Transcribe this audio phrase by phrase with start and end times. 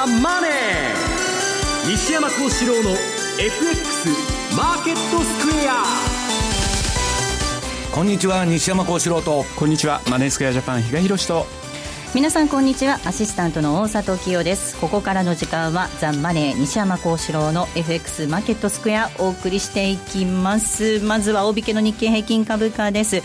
[0.00, 0.50] ザ・マネー」
[1.92, 2.90] 西山幸四郎の
[3.38, 4.08] FX
[4.56, 5.84] マーケットスクエア。
[7.94, 9.44] こんにちは西山幸四郎と。
[9.56, 11.46] こんにちはマネースクエアジャパン比嘉宏と。
[12.14, 14.74] 皆さんこんにちはアシスタントの大里清です。
[14.78, 21.00] ここからの時間はザ・マネー西山幸四郎の FX マーケットスクエアお送りしていきます。
[21.00, 23.22] まずは大引けの日経平均株価です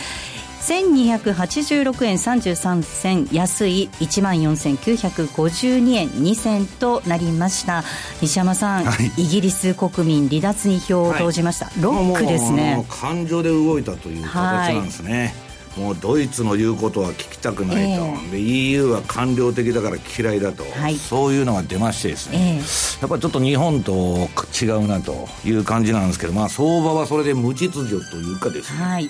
[0.65, 7.83] 1286円33銭安い1万4952円2銭となりました。
[8.19, 12.83] 西山さん、はい、イギリス国民離脱に票を投じました、はい、ロックですね。
[12.89, 15.45] 感情で動いたという形なんですね、はい
[15.77, 24.29] もうドイツの言うことは聞きたくないと、えー、で EU は官僚的だから嫌いだと、はい、そういうのが出ましてですね、えー、やっぱりちょっと日本と
[24.61, 29.09] 違うなという感じなんですけど、まあ、相場はそれで無秩序というかですね、はい、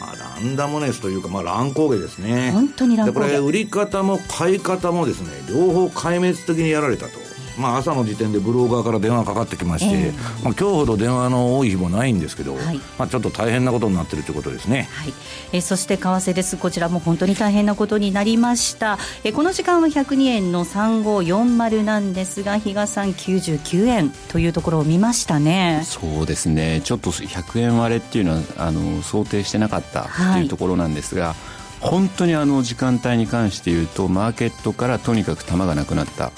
[0.00, 2.50] まあ、ランダムネスというか、まあ、乱高下ですね。
[2.52, 3.20] 本当に乱高下。
[3.20, 15.14] これ売り方も買い方もですね両方壊滅的にやられたとまあ、朝の時点でブローガーから電話かかってきまして、えー、まあ、今日ほど電話の多い日もないんですけど、はい、まあ、ちょっと大変なことになってるということですね、はい。
[15.52, 25.82] えー、そして為替です、こちらも本当に大変なことになりました、えー、この時間は102円の3540なんですが、比嘉さん、99円というところを見ましたね。
[25.84, 30.46] そうですね、ちょっと100円割れっていうのはあの想定してなかったとい。
[30.46, 36.30] うところなんですが、はい本当にあの時間帯に関して言うとマーケットからとにかく球がなくなった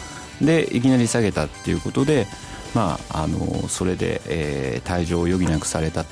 [0.44, 2.26] でいきなり下げたっていうことで、
[2.74, 6.04] まあ、あのそれで、えー、退場を余儀なくされた。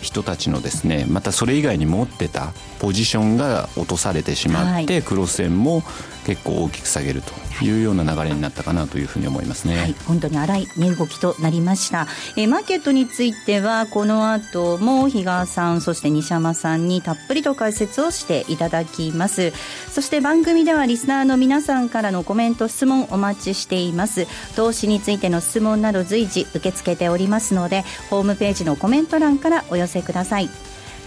[0.00, 5.82] 人たちのですねまたそれ以外に持ってたポジションが落とされてしまって、はい、クロス円も
[6.26, 7.32] 結構大きく下げると
[7.64, 7.78] い。
[7.78, 19.52] うような流れになったかなというふうに思いますね、はい、本当に荒い値動きとなりました、えー、マーケットについてはこの後も比嘉さんそして西山さんにたっぷりと解説をしていただきます。
[19.90, 24.26] そして番組ではリスナーの皆さんからのコメント質問お待ちしています。
[24.54, 30.48] 投資についての質問など随時受け付けておりますのでホームページのコメント欄からお寄せください。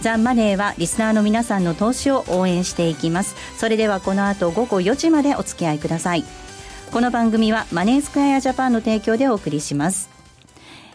[0.00, 3.36] ザ・マネーはリスナーの皆さんの投資を応援していきます。
[3.56, 6.24] それではこの後午後4時までお付き合いください。
[6.90, 10.21] この番組はマネースクエアジャパンの提供でお送りします。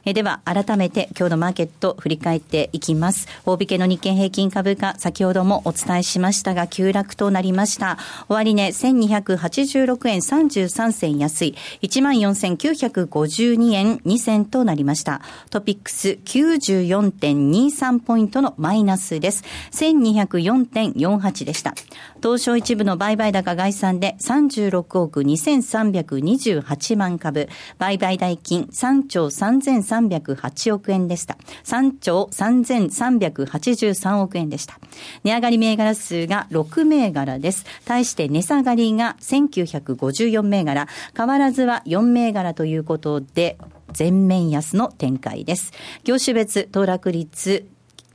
[0.10, 3.28] えでは、改めて今日のマーケット振り返っていきます。
[3.46, 7.98] 大引けの日経平均株価、先ほどもお伝えしましたが、急落となりました。
[8.30, 15.22] 終値、1286円33銭安い、14,952円2銭となりました。
[15.50, 19.44] トピックス94.23ポイントのマイナスです。
[19.74, 21.76] 1204.48でした。
[22.24, 31.38] 東証一部の売買高概算で36億2328万株、売買代金3兆3300 308億円でした。
[31.64, 34.80] 3兆3383億円でした。
[35.24, 37.66] 値上がり銘柄数が6銘柄です。
[37.86, 43.58] 対して値下がりが1954銘柄、変わらずは4銘柄ということで、
[43.92, 45.72] 全面安の展開です。
[46.04, 47.68] 業種別騰落率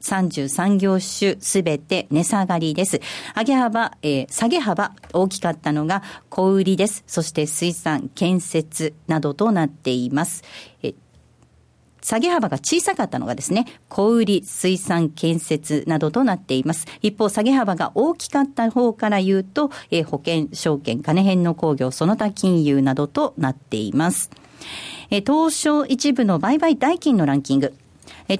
[0.02, 3.00] 33業種すべて値下がりです。
[3.36, 7.04] 上げ幅、えー、下げ幅大きかったのが小売りです。
[7.06, 10.42] そして水産、建設などとなっています。
[10.82, 10.94] えー
[12.02, 16.86] 下げ幅が小さかったのがですね、小売り、水産、建設などとなっています。
[17.00, 24.30] 一方、下げ幅が大きかった方から言うと、えー、保険、証券、金編の工業、その他金融などとなっています。
[25.10, 27.72] えー、東証一部の売買代金のランキング。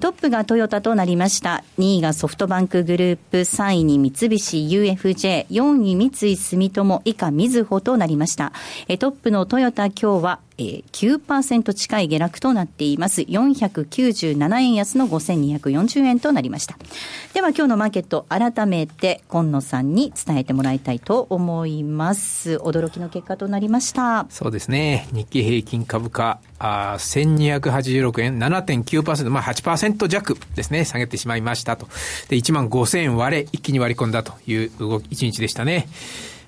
[0.01, 1.65] トップがトヨタとなりました。
[1.79, 8.53] 2位がソフトバンクグループ、3位に三菱 UFJ、4位三井住友、以下みずほとなりました。
[8.99, 13.23] トップのトヨタ今日はえー、9%近い下落となっています。
[13.23, 16.77] 497円安の5240円となりました。
[17.35, 22.57] では今日のマーケット、改めて今野さんに伝えてもらいたいと思います。
[22.57, 24.27] 驚きの結果となりました。
[24.31, 25.09] そうですね。
[25.13, 31.89] 日経平均株価、あ1286円、7.9%、まあ8%弱ですね、下げてしまいましたと。
[32.29, 35.89] で、1万5000円割れ、一気に割り込んだという動き、一日でしたね。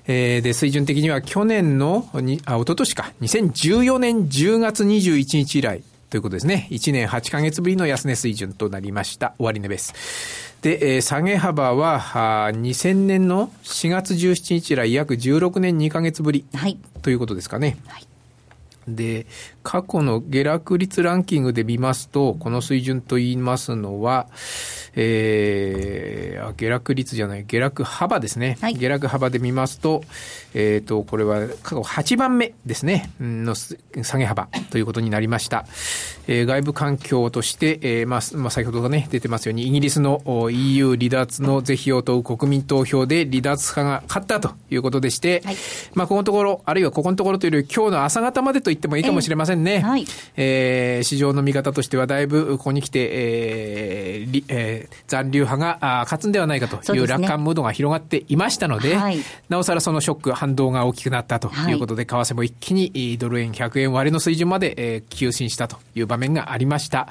[0.07, 6.67] えー、で、水準的には去年の、にあ、一昨年か、2014年10月21日以来ということですね。
[6.71, 9.33] 1年8ヶ月ぶりの安値水準となりました。
[9.39, 9.93] 終値ベース。
[10.61, 17.77] で、えー、下げ幅は、あ2000年の4月17日以来約16年2ヶ月ぶり、はい、ということですかね。
[17.87, 18.07] はい
[18.87, 19.25] で、
[19.63, 24.27] 過去の下落率ランキングで見ますと、この水準と言いますのは、
[24.95, 28.57] えー、ー、下落率じゃない、下落幅ですね。
[28.61, 30.03] はい、下落幅で見ますと、
[30.53, 35.65] えっ、ー、と、これは過去8番目ですね、の下げ幅ということになりました。
[36.27, 40.21] えー、外部環境として、えー、まあ、まあ、先ほどね、出てますように、イギリスの
[40.51, 45.55] EU 離脱の是非を問う国民投票で離脱派が勝ったということでして、はい、
[45.93, 49.75] まあ、このところ、あるいはここのところというより、今日の朝方までと言ってもいいかもしれませんね。
[49.75, 50.05] えー、はい、
[50.35, 59.17] えー、市場の見方としては、だいぶここに来て、えーえー、残留派があ勝つんではないかという楽観ムードが広がっていましたので、はい、
[59.49, 67.07] なおさらそのショック、反動が大きくなったということで、為替も一気にドル円100円割れの水準まで、えー、急進したという場面がありました。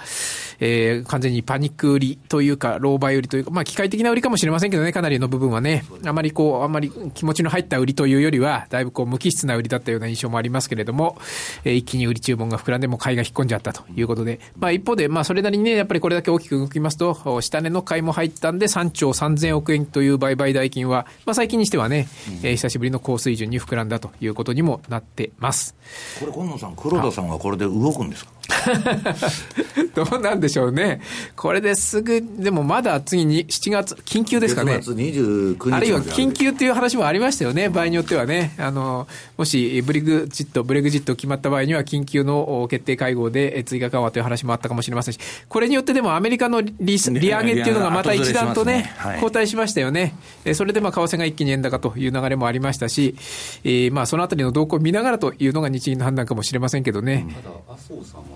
[0.60, 11.18] えー、完全にパニック売りというか、老媒売りというか、まあ、機械的な売りかもしれませんけどね、かなりの部分はね、あまりこう、あまり気持ちの入った売りというよりは、だいぶこう、無機質な売りだったような印象もありますけれども、
[11.64, 22.08] えー、一気に売り注文が膨らんでも買いが引っ込んじゃったということで、まあ、一方で、まあ、それなりにね、やっぱりこれだけ大きく動きますと、下値の買いも入ったんで、3兆3000億円という売買代金は、まあ、最近にしてはね、
[22.42, 25.74] えー、久しぶりの高水準に膨らんだということにもなってます。
[26.20, 28.33] これ、今野さん、黒田さんはこれで動くんですか？
[29.94, 31.00] どうなんでしょうね。
[31.36, 34.80] これですぐ、でもまだ次に7月、緊急ですかね。
[34.80, 38.54] 月29日あるいは緊急っていう話もありましたよね、場合によってはね。
[38.58, 39.06] あの、
[39.36, 50.14] もしブリグジット、ブレグジット決まった場合には、緊急の決定会合で追加緩和という話もあったかもしれませんし、これによってでもアメリカの利利上げっていうのがまた一段とね、後退しましたよね。
[50.54, 53.16] それでまあ為替が一気に円高という流れもありましたし、
[53.64, 57.26] えー、まあそのあたりの動向を見ながらというのが日銀の判断かもしれませんけどね。
[57.42, 58.26] ただ麻生さんは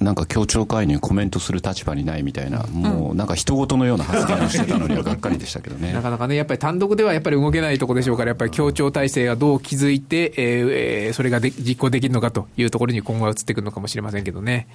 [0.00, 5.92] なんか協調会にコメントする立場にないみたいな、もうなんか人事のような発言をしてたのにはがっかりでしたけどね。
[5.94, 14.68] なかなかね、やっぱり単独ではやっぱり動けないところでしょうから、やっぱり協調体制がどう築いて、えー、それがで実行できるのかというところに今後は移ってくるのかもしれませんけどね。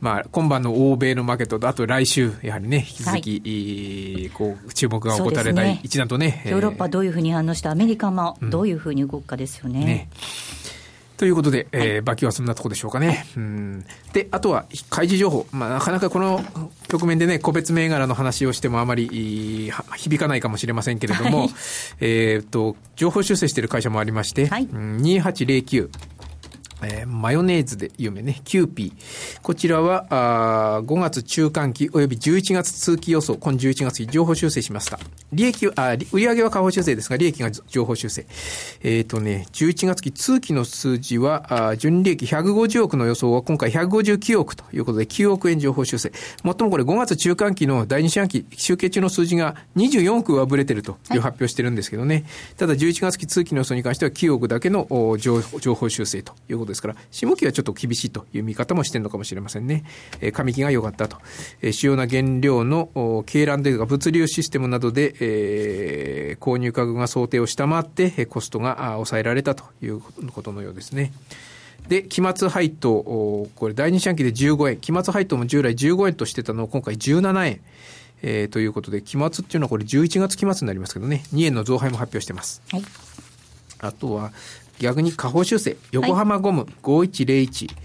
[0.00, 3.42] まあ、今晩の欧米のマーケットと、あと来週、やはりね、引き続き、
[4.24, 9.80] はい、こう注目が怠れない、ね、一段とね、ヨーロッパどういうふうに反応して、アメリカもどういうふうに動くかですよね。
[9.80, 10.08] うんね
[11.16, 13.26] ということで、えー、バキはそんなとこでしょうかね。
[13.36, 13.84] うん。
[14.12, 15.46] で、あとは、開示情報。
[15.52, 16.44] まあ、なかなかこの
[16.88, 21.50] 局面でね、個別銘柄の話をしてもあまり響かないかもしれませんけれども、はい、
[22.00, 25.90] えっと、上方修正している会社もありまして、はい、2809。
[26.82, 29.40] えー、マヨネーズで有名ね、キューピー。
[29.42, 34.98] こちらは、あ5月中間期及び11月通期予想、今11月期上方修正しました。
[35.32, 38.26] 利益、あ、売上は下方修正ですが、利益が上方修正。
[38.82, 46.12] えっ、ー、とね、11月期通期の数字は、あ純利益150億の予想は今回159億ということで、9億円上方修正。
[46.42, 52.14] もっともこれ5月中間期の第2四半期集計中の数字が24億上振れてるという発表してるんですけどね。
[52.14, 52.24] はい、
[52.56, 54.86] ただ11月期通期の予想に関しては9億だけの
[55.18, 55.40] 情
[55.74, 59.84] 報修正ということですから、下期はちょっと厳しいという見方もしてるのかもしれませんね。
[60.20, 61.18] えー、上期が良かったと。
[61.60, 71.12] えー、主要な原料の鶏卵で物流システムなどで、えー、購入価格が想定を下回って、コストが抑えられたということのようですね。
[71.88, 73.02] で、期末配当、
[73.54, 77.60] これ第二四半期で15円、期末配当も従来15円としてたのを今回17円。
[78.24, 82.62] えー、ということで、期末っていうのはこれ11月期末になりますけどね、2円の増配も発表してます。
[82.70, 82.84] はい。
[83.80, 84.32] あとは、
[84.78, 87.66] 逆に下方修正、横浜ゴム5101。
[87.66, 87.76] はい、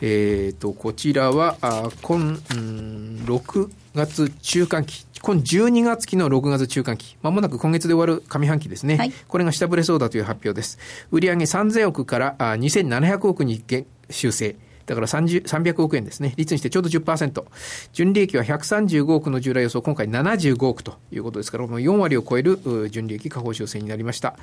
[0.00, 5.06] えっ、ー、と、こちらは、あ今、うん、6月中間期。
[5.22, 7.16] 今12月期の6月中間期。
[7.22, 8.96] まもなく今月で終わる上半期ですね。
[8.96, 10.78] はい、これが下振れそうだという発表です。
[11.10, 13.62] 売上3000億からあ2700億に
[14.10, 14.56] 修正。
[14.86, 16.34] だから300億円ですね。
[16.36, 17.44] 率にしてちょうど10%。
[17.92, 22.58] 純利益は135億の従来予想、今回75億ということですから、この4割を超える
[22.90, 24.36] 純利益下方修正になりました。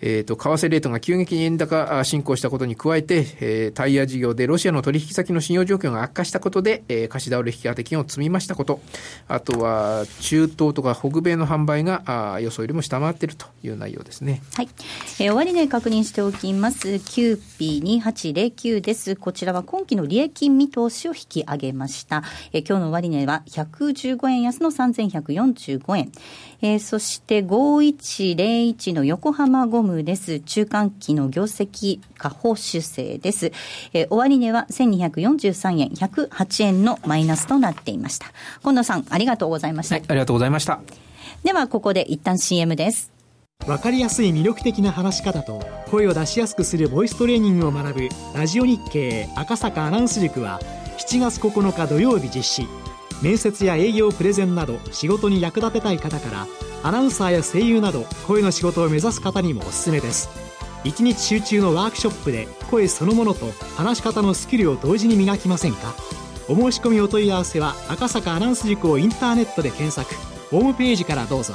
[0.00, 8.80] えっ、ー、と、為替レートが急激に円高進行したことに加えて、えー、タイヤ事業でロシアの取引先の信用状況が悪化したことで、えー、貸し倒れ引き当て金を積みましたこと。
[9.28, 14.42] あとは、中東とか北米の販売があ予想よりも下回っているという内容ですね。
[14.54, 14.68] はい。
[15.20, 16.98] えー、終値確認しておきます。
[17.00, 19.16] キューピー2809です。
[19.16, 22.22] こちらは今今期の利益見通しを引き上げました。
[22.52, 26.12] え今日の終値は115円安の3145円。
[26.60, 30.38] えー、そして5101の横浜ゴムです。
[30.38, 33.50] 中間期の業績下方修正です。
[33.92, 38.28] えー、終値は1243円108円のマイナスとなっていました。
[38.60, 39.96] 近野さん、ありがとうございました。
[39.96, 40.80] はい、ありがとうございました。
[41.42, 43.11] では、ここで一旦 CM です。
[43.66, 50.58] わかりやすい魅力的な話し方と声を出しやすくするボイストレーニングを学ぶラジオ日経赤坂アナウンス塾は
[50.98, 52.66] 7月9日土曜日実施。
[53.22, 56.46] 面接や営業プレゼンなど仕事に役立てたい方から
[56.82, 60.28] アナウンサーや声優など声の仕事を目指す方にもおすすめです。
[60.82, 65.94] 1日集中のワークショップで声そのものと話し方のスキルを同時に磨きませんか？
[66.48, 70.12] お申し込みお問い合わせは赤坂アナウンス塾をインターネットで検索。
[70.50, 71.54] ホームページからどうぞ。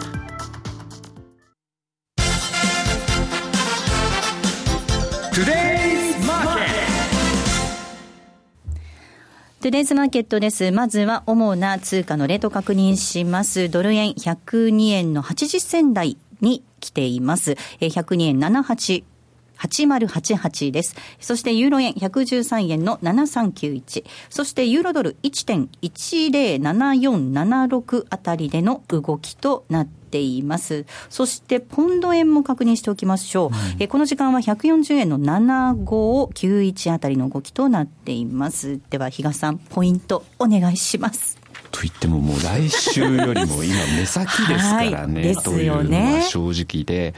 [5.41, 10.71] トゥデイズマーケットです。
[10.71, 13.69] まずは主な通貨のレート確認します。
[13.69, 17.51] ドル円102円の80銭台に来ています。
[17.79, 19.03] 102円78
[19.61, 20.95] 8088です。
[21.19, 24.03] そしてユーロ円113円の7391。
[24.29, 30.85] そしてユーロドル1.107476あたりでの動きとなってています。
[31.09, 33.49] そしてポンド円も確認しておきましょう。
[33.49, 38.79] うん、えこの時間は140円の7591あたりの動きとなっています。
[38.89, 41.39] では、比嘉さん、ポイントお願いします。
[41.71, 47.13] と言ってももう来週よりも今目先ですからね、はい、というのは正直で。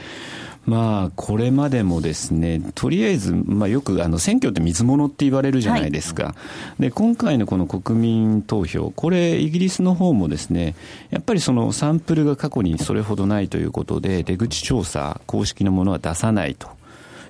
[0.66, 6.34] まあ、これまでもですね、とりあえず、まあ、よくあの選挙って水物って言われるじゃないですか、は
[6.78, 10.74] い、で今回のこの国民投票、これ、イギリスの方もですね、
[11.10, 16.68] やっぱりそのサンプルが過去にそれほどないということで、出口調査、公式のものは出さないと。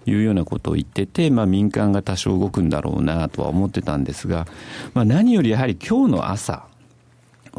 [0.06, 4.46] いうようなことを言ってて、まあ、民間が多少動くんだろうなとは思ってたんですが、
[4.92, 6.64] まあ、何よりやはり今日の朝、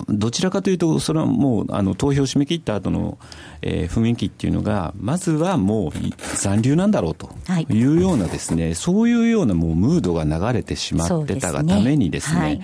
[0.09, 3.17] どちらかというと、それはもうあの投票締め切った後の、
[3.61, 5.91] えー、雰囲気っていうのが、まずはもう
[6.35, 7.29] 残留なんだろうと
[7.69, 7.83] い。
[7.85, 12.61] うようなですね、はい、そういうようなもうムードが流れてしまってたがためにですね、はい、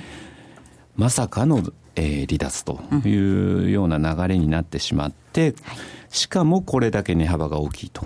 [0.95, 1.63] まさかの、
[1.95, 5.55] えー、離脱というような流れになってしまって、
[6.09, 8.05] しかもこれだけ値幅が大きいと。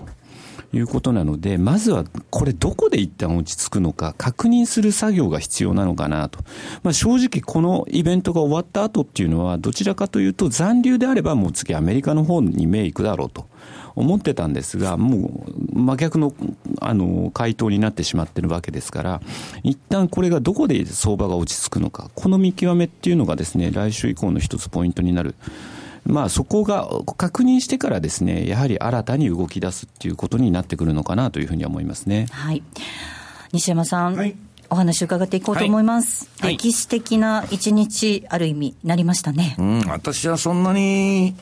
[0.73, 6.39] いうことなので、まずはこれどこで一旦落ち着くのか、確認する作業が必要なのかなと。
[6.83, 13.47] まあ、正直このイベントが終わった後っていうのは、どちらかというと残留であればもう次アメリカの方に目いくだろうと。
[13.95, 16.33] 思ってたんですが、もう真逆の
[16.81, 19.21] あの回答になってしまってるわけですから、
[19.63, 25.35] 一旦これがどこで相場が落ち着くのか、この見極めっていうのがですね、来週以降の一つポイントになる
[26.05, 32.27] まあ、そこが確認してからですね、やはり新たに動き出すっていうことになってくるのかなというふうに思いますね。
[32.31, 32.61] はい。
[33.51, 34.15] 西山さん。
[34.15, 34.35] はい
[34.67, 36.29] お話伺っていこうと思います。
[36.39, 39.55] はい、歴史的な一日、ある意味、なりましたね。
[39.59, 41.35] うん、私はそんなに、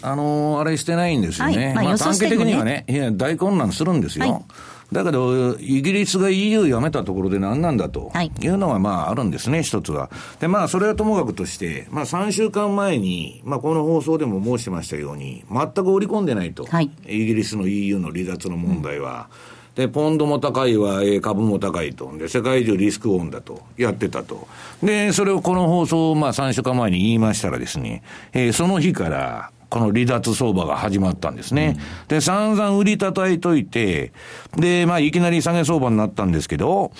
[0.00, 1.66] あの、あれしてないんですよね。
[1.66, 4.44] はい、まあ、まあ、短期的にはね、いや、大混乱するんですよ。
[4.90, 10.10] はいだけど、イギリスが EU 辞めたところで何なんだというのがまああるんですね、一つは。
[10.40, 16.64] で、まあそれはともかくとして、まあ3週間前に、まあこの放送でも申しましたように、全く織り込んでないと。
[16.64, 19.28] はい、イギリスの EU の離脱の問題は。
[19.76, 22.10] うん、で、ポンドも高いわ、株も高いと。
[22.16, 23.60] で、世界中リスクオンだと。
[23.76, 24.48] やってたと。
[24.82, 28.02] で、それをこの放送、まあ3週間前に言いましたらですね、
[28.32, 31.76] えー、その日から、この離脱相場が始まったんですね。
[31.76, 34.12] うん、で、散々売り叩いといて、
[34.56, 36.92] で、まあ、いきなり下げ相場になったんですけど、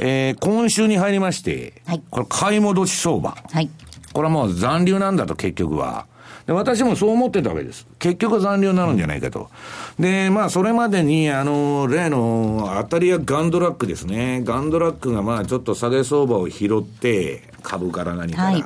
[0.00, 3.36] えー、今週に入りまして、はい、これ買い戻し相場。
[3.50, 3.70] はい。
[4.12, 6.06] これはもう残留なんだと、結局は。
[6.46, 7.86] で、私もそう思ってたわけです。
[7.98, 9.50] 結局残留になるんじゃないかと。
[9.98, 14.40] で、まあ、それまでに、あの、例の、当たりやガンドラックですね。
[14.42, 18.44] ガンドラックが、まあ、ちょっと下げ相場を拾って、株から何から。
[18.50, 18.64] はい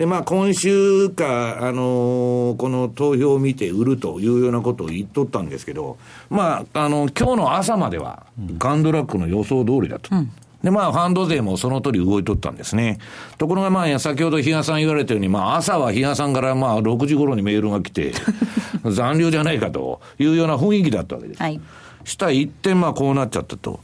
[0.00, 5.98] で、まあ、今週か、あのー、この投票を見て売るというようなことを言っとったんですけど、
[6.30, 8.24] まあ、あの、今日の朝までは、
[8.56, 10.08] ガンドラックの予想通りだと。
[10.16, 12.98] うんで、まあ、ファンド税もその通り動いとったんですね。
[13.38, 18.12] ところが、まあ、先ほど比嘉さん言われたように、まあ、朝は比嘉さんから、まあ、6時頃にメールが来て、
[18.84, 21.42] 残留じゃないかというような雰囲気だったわけです。
[21.42, 21.60] はい。
[22.04, 23.80] した一点、まあ、こうなっちゃったと。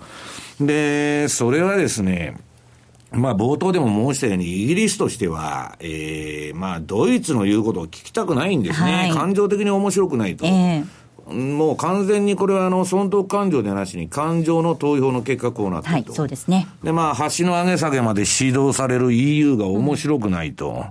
[0.61, 2.37] で、それはですね、
[3.13, 8.93] まあ、冒頭でも申したように、イギリスとしては、ええー、まあ、ドイツの言うことを聞きたくないんですね。
[8.93, 10.45] はい、感情的に面白くないと。
[10.47, 16.11] えーもう完全にこれはあの損得感情でなしに感情の投票の結果こうなってると。
[16.13, 16.69] はい、そうですね。
[16.85, 20.87] で、まあ、橋の上げ下げまで指導される EU が面白くないと。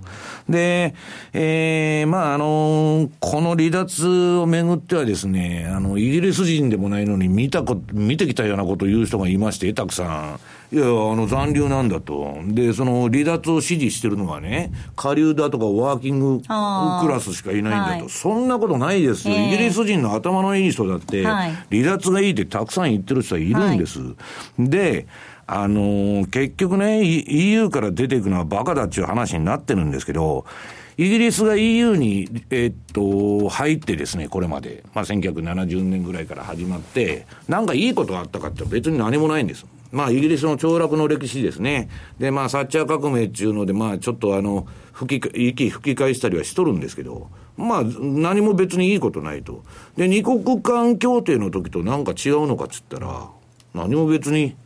[0.46, 0.94] うん、で、
[1.32, 4.06] ええー、まあ、あの、この離脱
[4.36, 10.40] をめぐってはですね、あの、イギリス人でもないのに見たこ、見てきたようなことを言う人がいまして、たくさん。
[10.72, 12.38] いや、あの、残留なんだと。
[12.46, 17.90] で、その離脱を支持してるのがね、下流だとかワーキングクラスしかいないんだと。
[17.90, 21.54] はい、そんなことないですよ、えー、イギリス人の頭のいい人だって、離
[21.84, 24.00] 脱がいいってたくさん言ってる人はいるんです。
[24.00, 24.14] は
[24.58, 25.06] い、で、
[25.46, 30.44] あのー、結局ね、EU から出ていくのはバカだっていう話になってるんですけど、
[30.98, 39.66] イギリスが EU に、えー、っと、入ってですね、これまで、まあ、1970年ぐらいから始まって、なんかいいことがあったかって別に何もないんです。
[39.92, 41.88] まあ、イギリスの凋落の歴史ですね。
[42.18, 49.64] で、まあ、サッチャー革命っていうので、まあ、ちょっとあの、吹き、息吹き返したりはしとるんですけど、まあ、何も別にいいことないと。
[49.96, 53.28] で、二国間協定の時となんか違うのかっつったら、
[53.74, 54.56] 何も別に、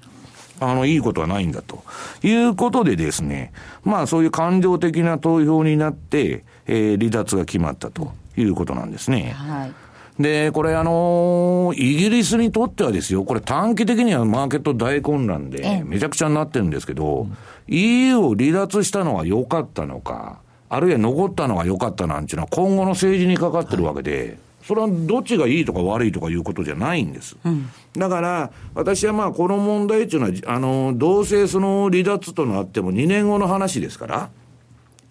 [0.60, 1.82] あの、いいことはないんだと。
[2.22, 9.32] いうことでですね、まあそういう感情的な投票になって、えー、離脱が決まったということなんですね。
[9.36, 9.72] はい。
[10.20, 17.26] で、これあのー、イギリスにとってはですよ、これ短期的にはマーケット大混乱で、めちゃくちゃになってるんですけど、
[17.68, 24.38] EU を離脱したのは良かったのか、あるいは残ったのが良かったなんていうのは今後の政治にかかってるわけで、はい。
[24.62, 27.36] それはどっちがいいとか悪いとかいうことじゃないんです。
[27.42, 34.30] うん、だから、私はまあ、この問題っていうのは、あの、どうせその離脱となっても2年後の話ですから、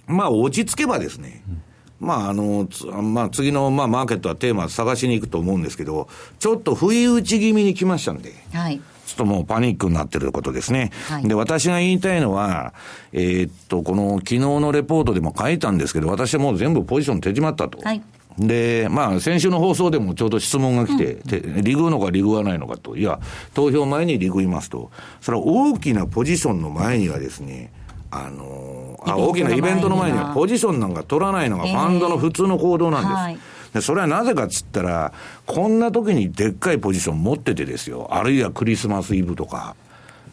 [0.05, 1.61] まあ、落ち着けばですね、うん、
[1.99, 2.67] まあ、あの、
[3.01, 6.07] まあ、次の、まあ、マーケットはテーマ探しに行くと思うんですけど、
[6.39, 8.81] ちょっと不意打ち気味に来ましたんで、はい。
[9.05, 10.91] ちょっともうパニックになってることですね。
[11.07, 12.73] はい、で、私が言いたいのは、
[13.11, 17.79] えー、っと、この昨日のレポートでも書いたんですけど、私はもう全部ポジション手締まったと。
[17.81, 18.01] はい
[18.37, 22.95] で、まあ、先週の放送でもちょうど質問が来て、うん、リグうのかリグわないのかと。
[22.95, 23.19] いや、
[23.53, 24.91] 投票前にリグいますと。
[25.19, 27.71] それは大きなポジションの前にはですね、
[28.11, 33.11] あのー、あ大きなイベントの前にはポジションなんか取らないのがファンドの普通の行動なんです。
[33.11, 33.39] えーはい
[33.73, 35.13] で、それはなぜかっつったら、
[35.45, 38.07] こんな時にでっかいポジション持っててですよ。
[38.11, 39.75] あるいはクリスマスイブとか。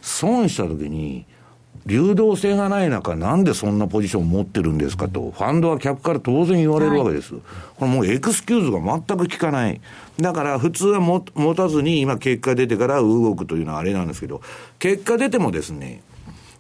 [0.01, 1.27] 損した時に、
[1.85, 7.35] 流動性がない中、なんでそんなポジション持ってるんですかと、ファンドは客から当然言われるわけです。
[7.35, 7.43] はい、
[7.77, 9.81] これもうエクスキューズが全く効かない。
[10.21, 11.23] だから普通は持
[11.55, 14.41] たずに今結果出てから動くというのはあれなんですけど、
[14.79, 16.03] 結果出てもですね、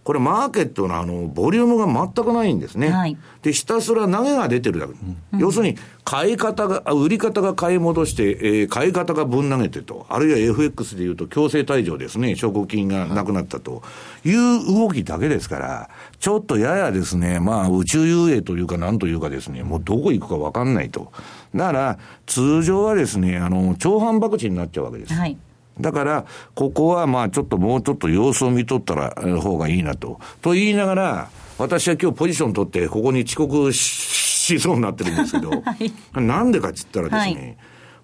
[0.06, 2.90] これマーケットのあの、ボリュームが全くないんですね。
[2.90, 4.92] はい、で、ひたすら投げが出てるだけ。
[5.32, 13.82] うん、要するに、買い方が、売り方が買い戻して、えー、買い方がぶん投げてと、あるいは FX でいうと強制退場ですね、証拠金がなくなったと
[14.24, 21.10] いう動きだけですから、ちょっとややですね、まあ宇宙遊泳というかなんというかですね、もうどこ行くかわかんないと。
[21.52, 25.14] だから、通常はですね、あの、超反爆地になっちゃうわけです。
[25.14, 25.36] はい
[25.80, 29.10] だから、ここはまあちょっともうちょっと様子を見とったら、
[29.40, 30.20] 方がいいなと。
[30.40, 37.56] と言いながら、私は今日ポジション取ってここに遅刻しそうになってるんですけど、 はい、なんでかっつったらですね、はい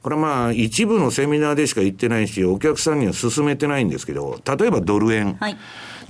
[0.02, 5.36] これはまあ一部のセミナーでしか言ってないし、お客さんには勧めてないんですけど、例えばドル円。
[5.38, 5.56] はい、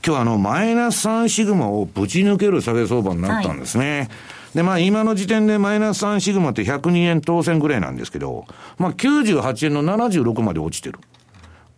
[0.03, 3.99] 今日あのマイナス3シグマをぶち抜ける下げ相場になったんですね。
[3.99, 4.09] はい
[4.55, 8.47] で、まあ今の時点でマイナス3シグマって102円当選ぐらいなんですけど、
[8.79, 10.99] まあ98円の76まで落ちてる。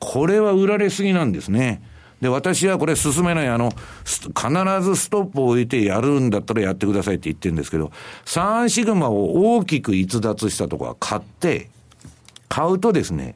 [0.04, 1.82] これは売られすぎなんですね。
[2.20, 3.70] で、私はこれ進めない、あの、
[4.04, 7.90] 必ずストップを置いてやるんだったらやってくださいって言ってるんですけど、
[8.26, 11.70] 3シグマを大きく逸脱したとこは買って、
[12.48, 13.34] 買うとですね、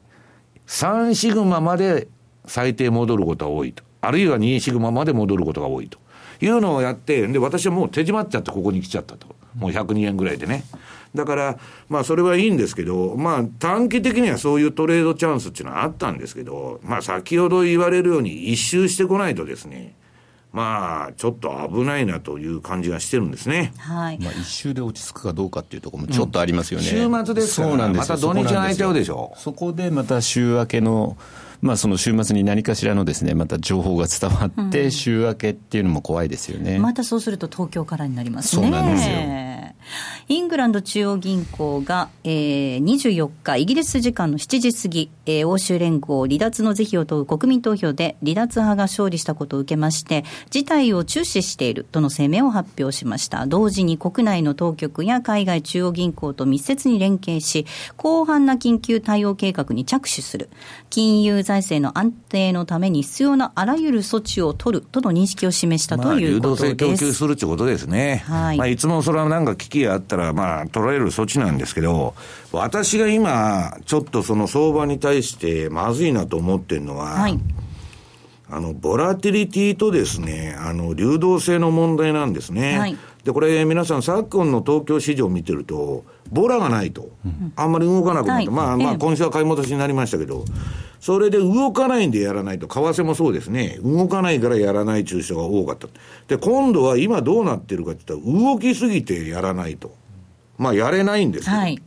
[0.67, 2.07] 3シグマまで
[2.45, 3.83] 最低戻ることが多いと。
[4.01, 5.97] あるいは2シグマまで戻ることが多いと。
[6.41, 9.27] いうのをやって、で、私はもう手締まっちゃってここに来ちゃったと。
[9.55, 10.63] もう102円ぐらいでね。
[11.15, 19.95] だから、まあそれはいいんですけど、まあ短期的にはそういうトレードチャンスっていうのはあったんですけど、まあ先ほど言われるように一周してこないとですね、
[20.51, 23.71] まあ、ちょっと危ないなという感じがしてるんですね。
[23.77, 24.19] はい。
[24.19, 26.87] まあ、一周で落ち着くかどうかっていうところもちょっとありますよね。
[26.89, 29.33] うん、週末ですから、そうなんですまた土日空いちゃうでしょ。
[29.37, 31.17] そこでまた週明けの、
[31.61, 36.79] まあ、その週末に何かしらのですね、また情報が伝わって、週明けっていうのも怖いですよね。
[36.79, 38.63] またそうすると東京からになりますね。
[38.63, 39.15] そうなんですよ。
[40.27, 53.45] イングランド中央銀行が、えー、24日、イギリス時間の7時過ぎ、えー、欧州連合離脱の是非を問う国民投票で離脱派が勝利したことを受けまして、事態を注視しているとの声明を発表しました。
[53.45, 57.65] 同時に国内の当局や海外中央銀行と密接に連携し、
[57.97, 60.49] 広範な緊急対応計画に着手する。
[60.89, 66.63] 金融財政の安定のために必要なあらゆる措置を取るとの認識を示したということです。
[66.63, 68.23] まあ、流動性供給するということですね。
[68.25, 68.57] はい。
[68.57, 72.15] まあ、いつもそれはなんか危機があったら、まあ、取られる措置なんですけど、
[72.51, 77.39] 私が今、ちょっとその相場に対してまずいなと思ってるのは、はい、
[78.49, 82.79] あの、ボラティリティとですね、あの、流動性の問題なんですね。
[82.79, 87.09] はい、で、これ皆さん昨今の東京市場を見てると、ボラがないと、
[87.55, 90.45] あんまり動かなくなって、はい、まあまあ今週は買い戻しになりましたけど、
[90.99, 95.87] それで動かないんでやらないと、為替もそうですね、動かないからやらない中小が多かった。
[96.27, 99.95] で、今度は今どうなってるかって言ったら、動きすぎてやらないと。
[100.57, 101.55] まあやれないんですよ。
[101.55, 101.81] はい、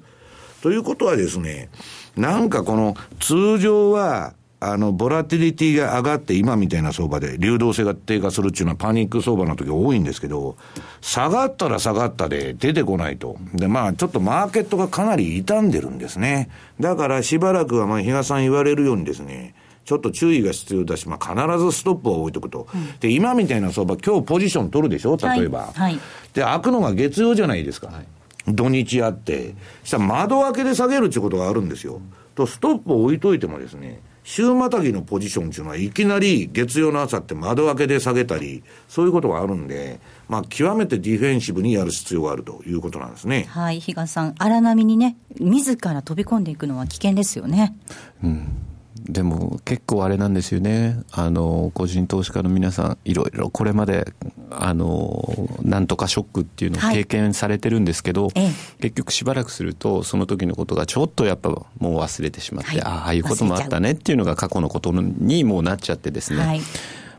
[0.62, 1.68] ということはですね、
[2.16, 10.57] なんかこの通常は、あの、ボラティリティが上がって今みたいな相場で流動性が低下するっていうのはパニック相場の時多いんですけど、
[11.01, 13.37] 下がったら下がったで出てこないと。
[13.55, 16.48] で、まあちょっとマーケットがかなり傷んでるんですね。
[16.79, 25.59] だからしばらくはまあ比嘉さん言われるようにですね、ちょっと注意が必要だし、まあ、必ずストップを置いとくと、うん、で今みたいな相場、今日ポジション取るでしょ、例えば。
[25.59, 26.01] はいはい、
[26.33, 28.07] で、開くのが月曜じゃないですか、はい、
[28.46, 32.01] 土日あって、したら窓開けで下げるっていうことがあるんですよ。
[32.37, 43.46] と、ストップを置いといてもですね、週またぎのポジションっていうのは、いきなり月曜の朝って窓開けで下げたり、そういうことがあるんで、まあ、極めてディフェンシブにやる必要があるということなんですね。
[43.48, 47.76] はい、比嘉さん、荒波にね、自ら飛び込んでいくのは危険ですよね。
[48.22, 48.71] うん
[49.05, 54.12] でも結構あれなんですよね、あの個人投資家の皆さん、いろいろこれまで、
[54.51, 58.33] あのなんとかショックっていうのを経験されてるんですけど、はい、
[58.81, 66.61] 結局しばらくすると、その時のことがちょっとやっぱもう忘れてしまって、はい、ああいうこともあったねっていうのが過去のことにもうなっちゃってですね、はい、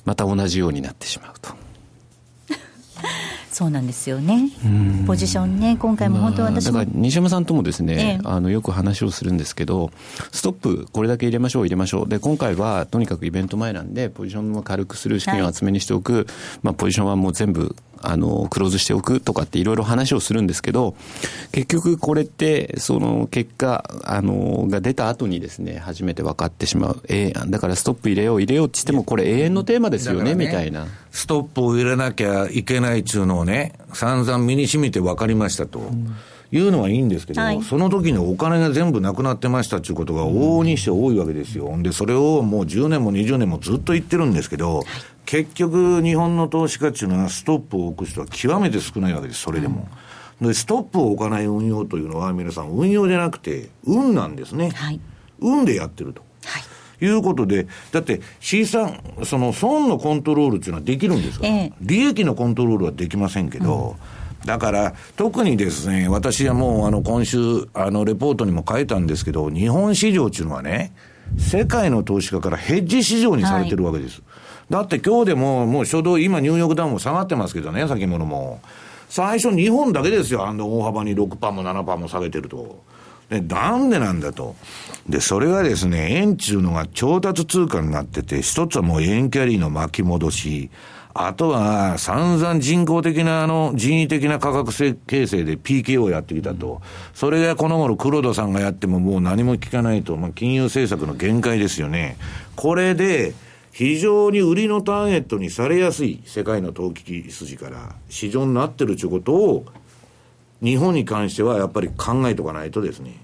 [0.05, 1.53] また同じようになってしまうと。
[3.53, 4.49] そうなんですよね、
[5.05, 9.91] ポジションね、今回も本当私も、まあ、だから西山さんともですね、ええ、あのよく話をするんですけど、
[10.31, 16.25] ストップ、これだけ入れましょう、入れましょう、で今回はとにかくイベント前なんで、ポジションを軽くする、資金を厚めにしておく、はい、
[16.63, 20.95] まあ、ポジションはもう全部あの、クローズしておくとかっていろいろ話をするんですけど、
[21.51, 27.03] 結局これって、その結果、あの、が出た後にですね、初めて分かってしまう。
[27.07, 30.87] えー、だからストップ入れよう入れようって言っても、これ永遠のテーマですよね、ねみたいな。
[31.11, 35.79] ストップを入れなきゃいけないっちゅうのをね、散々身に染みて分かりましたと。
[35.79, 36.15] うん
[36.53, 41.75] いうのはいいんですけど、はい、その時にお金が全部なくなってましたっていうことが往々にして多いわけですよ。
[41.81, 44.83] で、それをもう10年も20年もずっと言ってるんですけど、
[45.25, 49.87] 結局、日本の投資家っていうのは、ストップを置く人は極めて少ないわけです、それでも。
[50.41, 54.69] うん、で、ストップを置かない運用というのは、皆さん、運用じゃなくて、運なんですね。
[54.75, 54.99] はい、
[55.39, 56.21] 運でやってると。
[56.45, 56.63] はい。
[57.03, 70.93] いうことで、だって資産、その損のコントロールっていうのはできるんですから、ええ、利益のコントロールはできませんけど、うん、だから、特にですね、私はもう、あの、今週、あの、レポートにも書いたんですけど、日本市場っていうのはね、
[71.37, 74.15] 世界の投資家からヘッジ市場にされてるわけです。
[74.15, 74.33] はい
[74.69, 78.61] だって今日でも、もう初動、今ニューヨークダウンも下がってますけどね、先物も。
[79.09, 82.83] 最初日本だけですよ、あの大幅に6%も7%も下げてると。
[83.29, 84.55] で、なんでなんだと。
[85.07, 90.71] で、それはですね、円っていうのが調達通貨になってて、一つはもう円キャリーの巻き戻し、
[91.15, 96.81] あとは散々人工的なあの人為的な価格形成で PK をやってきたと。
[97.13, 100.17] それがこの頃黒田さんがやってももう何も聞かないと。
[100.17, 102.17] まあ金融政策の限界ですよね。
[102.55, 103.33] これで、
[103.71, 109.65] 非常に売りのターゲットにされやすい世界の投機筋から市場になってるということを、
[110.61, 113.17] 日本に関してはやっぱり考えとかないとですね、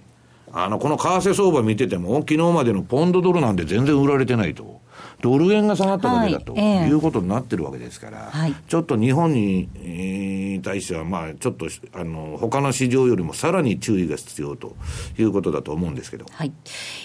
[0.52, 4.82] あの、この為替相場見てても、昨日までのポンドドルなんて全然売られてないと。
[5.22, 14.76] ドル円が下がっただけだと、いうことになってるわけですから、はい、ちょっと日本に、えー、対しては、まあ、ちょっとあの他の市場よりもさらに注意が必要と
[15.18, 16.54] いうことだと思うんですけど、はい、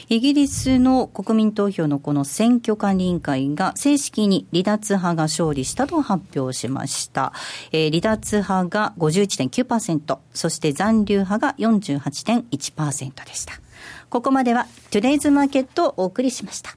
[0.09, 7.33] イギリスの国民投票のこの選挙管理委員会が正式に離脱派が勝利したと発表しました。
[7.73, 13.55] えー、離脱派が51.9%、そして残留派が48.1%でした。
[14.09, 16.77] ここまではトゥデイズマーケットをお送りしました。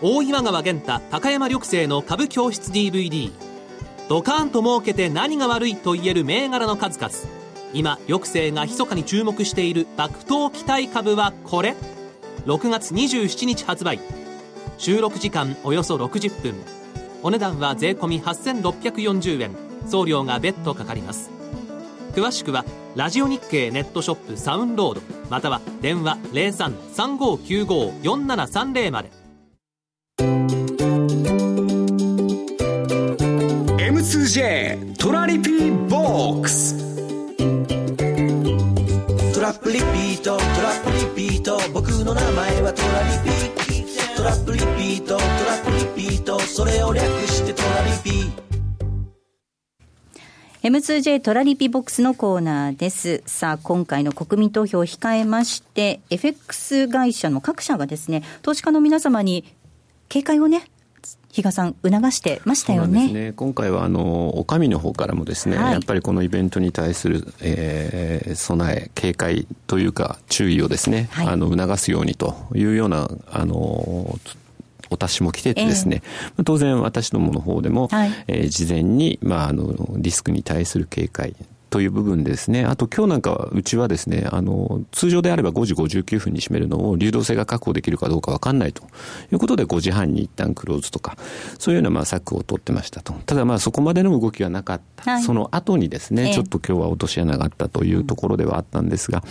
[0.00, 3.32] 大岩川源太高山緑星の株教室 DVD
[4.08, 7.12] ドカーンと儲けて何が悪いと言える銘柄の数々。
[7.74, 11.74] 今緑星が密かに注目している爆投期待株はこれ。
[12.46, 13.98] 6月27日発売。
[14.78, 16.54] 収録時間およそ60分。
[17.24, 19.56] お値段は税込8640円。
[19.88, 21.28] 送料が別途かかります。
[22.14, 25.00] 詳しくはラジオ日経ネットショップサウンロード。
[25.28, 29.17] または電話0335954730まで。
[34.28, 36.76] M2J トラリピボックス。
[39.32, 41.58] トラップリピートトラップリピート。
[41.72, 43.34] 僕の名前はトラリピ
[44.14, 45.70] トラップリピートトラップ
[46.02, 46.38] リピート。
[46.40, 48.30] それを略してトラリピ
[50.62, 53.22] M2J トラリピボックスのコーナーです。
[53.24, 59.46] さあ、今回の国民投票を控えまして、FX 会社の各社がですね、投資家の皆様に
[60.10, 60.68] 警戒をね、
[61.32, 63.12] 比嘉さん、促してましたよね。
[63.12, 63.32] ね。
[63.32, 73.56] 今回は、あの、お上の方からもですね、はい、やっぱりこのイベントに対する、えー、備え、警戒というか、注意をですね、はい、あの、促すようにというような、あの、
[74.90, 76.02] お達しも来ててですね、
[76.38, 81.36] えー、当然私どもの方でも、はい、えー、事前に、まあ、あの、リスクに対する警戒、
[81.70, 82.64] という部分ですね。
[82.64, 88.82] あと今日なんかはうちはですね、あの、通常であれば5時59分に閉めるのを流動性が確保できるかどうかわかんないと
[89.32, 91.16] いうことで5時半に一旦クローズとか、
[91.58, 93.12] そういうようなまあ策を取ってましたと。
[93.26, 95.10] ただまあそこまでの動きはなかった。
[95.10, 99.22] はい、その後にですね、ちょっと今日は落とし穴があったというところではあったんですが、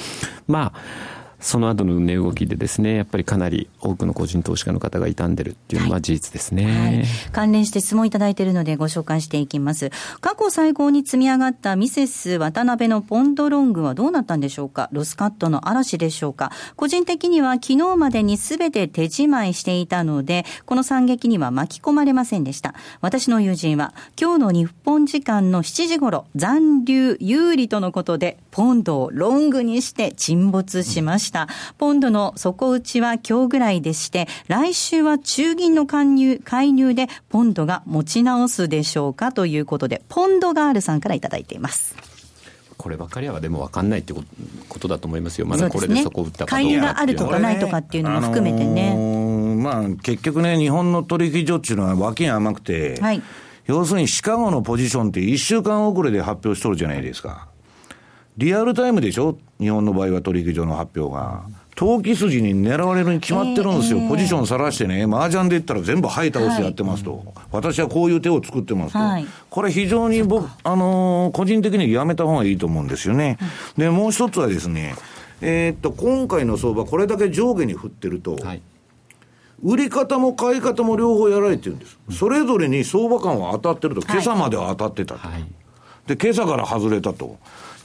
[0.48, 6.66] まあ、その後の値動きでですね、やっぱりかなり多くの個人投資家の方が傷んでるっていうのは事実ですね。
[6.66, 9.92] はいはい、関連して質問いただいているのでご紹介していきます。
[10.20, 14.90] 過去最高に積み上がったミセス渡辺のポンドロングはどうなったんでしょうか？
[14.92, 16.52] ロスカットの嵐でしょうか？
[16.76, 22.74] 個人的には昨日までに全て手仕舞いしていたので、この惨劇には巻き込まれませんでした。
[23.00, 31.27] 私の友人は今日の日本時間の7時頃、残留有利とのことでポンドをロングにして沈没しました。
[31.28, 31.48] した。
[31.78, 41.96] ポンドの底打ちは今日ぐらいでして、来週は中銀の介入介入でポンドが持ち直すでしょうかということで、ポンドガールさんからいただいています。
[42.78, 44.24] こればかりはでも分かんないってこ
[44.80, 48.92] とだと思いますよ、まだこれでそこ打ったか介入があるとかないとかっていうのも含めてね。
[48.92, 53.22] あのー、まあ、結局ね、日本の取引所っていうのは脇が甘くて、はい、
[53.66, 57.47] 要するにシカゴのポジションって1週間遅れで発表しとるじゃないですか。
[58.38, 59.38] リアルタイムでしょ？
[59.60, 61.46] 日本の場合は取引所の発表が。
[61.76, 64.00] 投機筋に狙われるに決まってるんですよ。
[64.10, 69.00] ポジションさらしてね、麻雀で言ったら全部はい倒してやってますと、はい、私はこういう手を作ってますと。
[69.00, 73.38] はい、これ非常に僕、あのー、個人的にやめた方がいいと思うんですよね。
[73.78, 74.96] で、もう一つはですね、
[75.42, 78.62] えー、っと、今回の相場、これだけ上下に振ってると、はい、
[79.64, 82.00] 売り方も買い方も両方やられてるんです。
[82.10, 85.28] それぞれに相場感は当たってると、今朝までは当たってたと。
[86.08, 87.38] で、今朝から外れたと。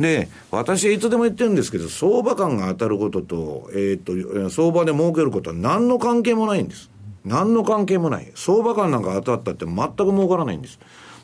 [0.03, 4.13] で、私はいつでも言ってるんですけど、相場感が当たることと、えっ、と、
[4.51, 6.91] 相場で儲けることは何の関係もないんです。
[7.25, 8.31] 何の関係もない。
[8.35, 10.79] 相場感なんか当たったって全く儲からないんです。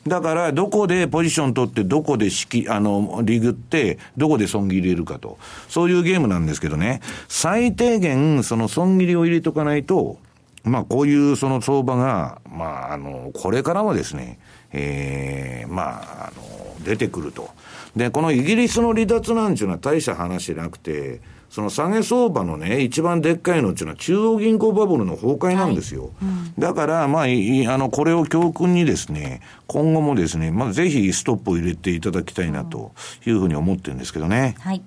[0.07, 5.37] だから、どこでポジション取って、どこで式、あの、リグって、どこで損切り入れるかと。
[5.67, 7.01] そういうゲームなんですけどね。
[7.27, 10.17] 最低限、その損切りを入れとかないと、
[10.63, 14.39] まあ、こういうその相場が、まあ、あの、これからもですね、
[14.71, 17.49] ええー、まあ、あの、出てくると。
[17.95, 26.03] で、このイギリスの離脱なんていうのは大した話じゃなくて、その下げ相場のね、一番でっかいのっていうのは中央銀行バブルの崩壊なんですよ。
[26.03, 32.91] はいうん、だから、まあ、あの、これを教訓にですね、今後もですね、まあ、ぜひストップを入れていただきたいなと
[33.25, 34.55] いうふうに思ってるんですけどね。
[34.59, 34.83] はい。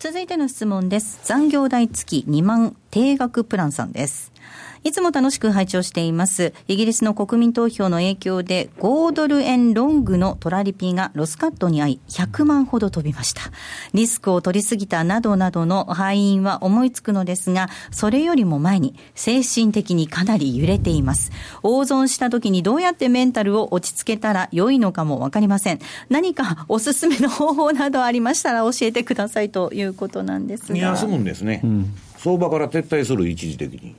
[0.00, 1.20] 続いての質問です。
[1.22, 4.32] 残業代付き2万定額プランさんです。
[4.82, 6.54] いつも楽しく拝聴しています。
[6.66, 13.42] イギリスの国民投票の影響で5ドル円ロングのトラリピがロスカットに遭い100万ほど飛びました。
[13.92, 21.30] リスクを取りすぎたなどなどの敗因は思いつくのですが、それよりも前に精神的にかなり揺れています。
[21.62, 25.78] 大損した時にどうやってメンタルを落ち着けたら良いのかもわかりません。
[26.08, 30.78] 何かおすすめの方法などありましたら教えてくださいということなんですが。
[30.78, 31.60] 休むんですね。
[31.62, 33.94] うん、相場から撤退する一時的に。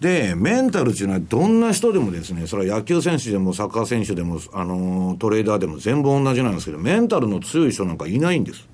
[0.00, 8.66] で、メンタルっていうのはどんな人でもですね、それは野球選手でもサッカー選手でも、あの、トレーダーでも全部同じなんですけど、メンタルの強い人なんかいないんです。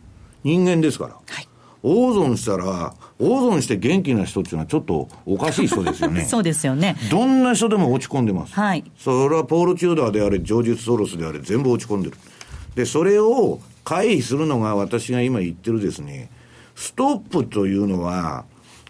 [0.45, 1.15] 人間ですから。
[1.15, 1.49] はい。
[1.83, 6.25] 大損したら、大損して元気な人っていうのはちょっとおかしい人ですよね。
[6.31, 6.97] そうですよね。
[7.11, 8.55] どんな人でも落ち込んでます。
[8.55, 8.85] はい。
[8.97, 12.17] それはポール・チューダーであれ、ジョージ・ソロスであれ、全部落ち込んでる。
[12.77, 16.31] で、それを回避するのが私が今言ってるですね、
[16.75, 18.45] ストップというのは、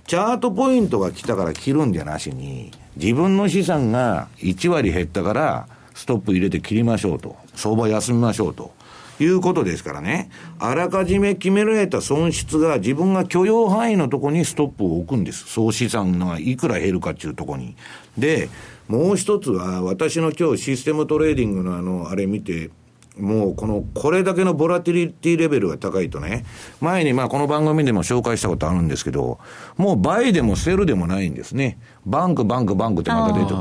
[0.06, 7.34] チャートポイントが来たから切るんじゃなしに、自分の資産が1割減ったから、ストップ入れて切りましょうと。
[7.56, 8.72] 相場休みましょうと。
[9.18, 10.30] いうことですからね。
[10.58, 15.46] あらかじめ決められた損失が自分が許容範囲のとこにストップを置くんです。
[15.46, 17.76] 総資産がいくら減るかっていうとこに。
[18.16, 18.48] で、
[18.88, 22.70] もう一つは、私の今日システムトレーディングのあの、あれ見て、
[23.18, 26.44] もうこの、これだけのボラティリティレベルが高いとね、
[26.80, 29.38] 前にまあこの番組でも紹介したことあるんですけど、
[29.76, 31.78] もう buy でも sell でもないんですね。
[32.04, 33.56] バンク、バンク、バンクってまた出てる。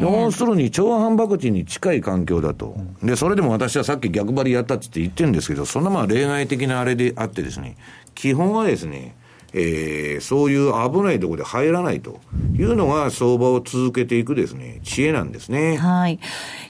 [0.00, 2.76] 要するに超反爆地に近い環境だと。
[3.02, 7.76] で、それでも私はさっき逆張りやったって言ってるんですけど、そんなまあ例外的なあれであってですね、
[8.14, 9.14] 基本はですね、
[9.52, 12.20] えー、そういう危ないところで入らないと
[12.54, 15.76] いうのが相場を続けていくですね、知恵なんですね。
[15.76, 16.18] はい。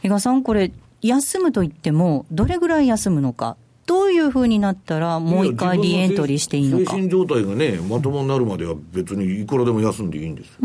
[0.02, 3.56] 伊賀さん、これ、休むといっても、どれぐらい休むのか。
[3.86, 6.92] どういうふうになったら、もう一回リエントリーしていいのか。
[6.92, 10.58] 精神状態がね、まともになるまでは別にいくらでも休んでいいんです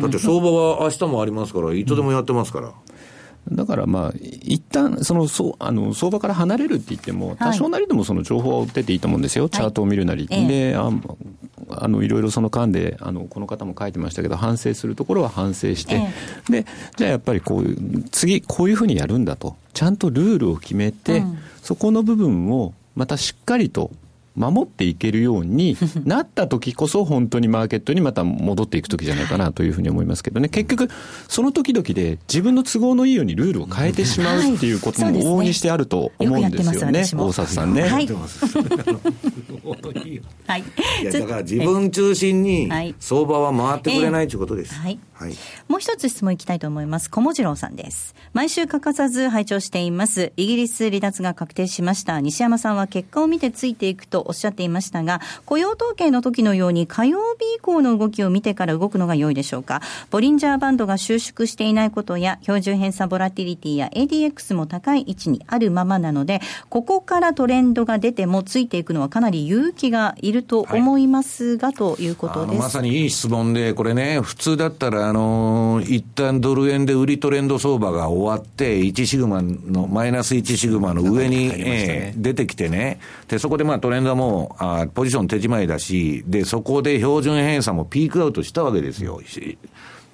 [0.00, 2.72] だって相場は明日もありますから、いつでもやってますから。
[3.50, 10.26] だからまあ、一旦そのそあの相場から離れるって言っても、多少なりともその情報は追ってていいと思うんですよ、チャートを見るなり。
[10.26, 10.90] であ
[11.70, 16.00] あのいろいろその間であのこの方も書いてましたけど反省するところは反省して、
[16.48, 16.64] で
[16.96, 19.56] じゃあやっぱりこういう次こういうふうにやるんだと。
[19.74, 23.90] ちゃんとルールを決めて、うん、そこの部分をまたしっかりと
[24.36, 30.48] 守っていけるようになった時こそ本当にマーケットにまた戻っていく時じゃないかなというふうに思いますけどね。
[30.48, 30.90] 結局
[31.28, 37.82] その時々で自分の都合のいいようにルールを変えてしまうっていうことも往々にしてあると思うんですよね、大里さんね。
[37.82, 38.08] はい、
[40.46, 40.64] はい、
[41.02, 42.68] いやだから自分中心に
[42.98, 44.74] 相場は回ってくれないということです。
[44.74, 44.98] はい。
[45.14, 45.34] はい、
[45.68, 47.08] もう一つ質問いきたいと思います。
[47.08, 48.16] 小文次郎さんです。
[48.32, 50.32] 毎週欠かさず拝聴しています。
[50.36, 52.20] イギリス離脱が確定しました。
[52.20, 59.80] 西山さんは結果を見てついていくとおっしゃっていましたが、雇用統計の時のように火曜日以降の動きを見てから動くのが良いでしょうか？
[60.10, 72.58] ボリンジャーバンドが収縮していないことや、標準偏差ボラティリティや ADX も高い位置にあるままなので、ここからトレンドが出てもついていくのはかなり勇気がいると思いますが、はい、ということです。
[72.58, 89.20] まさにいい質問で、これね、普通だったら、あの、一旦ドル円で売りトレンド相場が終わって、1シグマの、マイナス1シグマの上に、ねえー、出てきてね、で、そこでまあトレンドはもう、あポジション手じまいだし、で、そこで標準偏差もピークアウトしたわけですよ。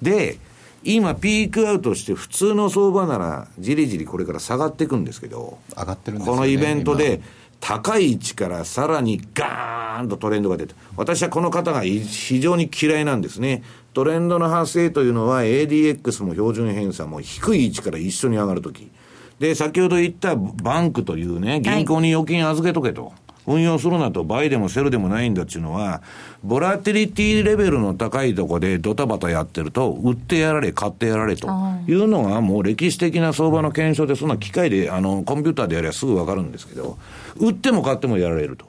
[0.02, 0.38] で、
[0.82, 7.20] 今、ピークアウトして、普通の相場なら、じりじりこれから下がっていくんですけど、上がってるんです、ね、このイベントで、
[7.60, 13.62] 高い位置からさらにガーンとトレンドが出て、私はこの方が非常に嫌いなんですね。
[13.92, 18.90] トレンドの発生というのは ADX も標準偏差も低い位置から一緒に上がるとき。
[19.38, 23.04] で、先ほど言ったバンクというね、銀行に預金預けとけと。
[23.04, 23.12] はい
[23.50, 26.02] 運用するなと buy でも sell でもないんだっていうのは、
[26.44, 31.48] ボラティリティレベルの高いとこでドタバタやってると、売ってやられ、買ってやられと
[31.86, 36.96] いうのがもう歴史的な相場の検証で、そんな機械で、あの、コンピューターでやればすぐわかるんですけど、
[37.36, 38.66] 売っても買ってもやられると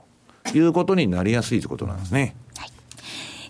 [0.58, 2.36] いうことになりやすいということなんですね。
[2.58, 2.70] はい、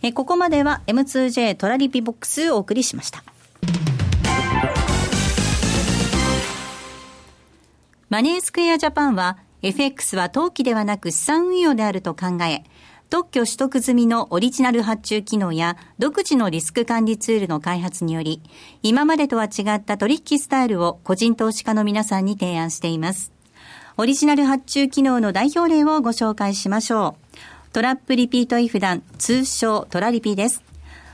[0.04, 3.24] えここまでは M2J トラリピボックスをお送りしました。
[8.12, 12.63] マネースクエアジャパンは FX は投機ではなく資産運用であると考え、
[13.10, 18.41] 特許取得済みのオリジナル発注機能や独自のリスク管理ツールの開発により、
[18.84, 23.34] 今までとは違った取引スタイルを個人投資家の皆さんに提案しています。
[23.97, 27.38] オリジナル発注機能の代表例をご紹介しましょう。
[27.74, 30.71] トラップリピートイフダン、通称トラリピです。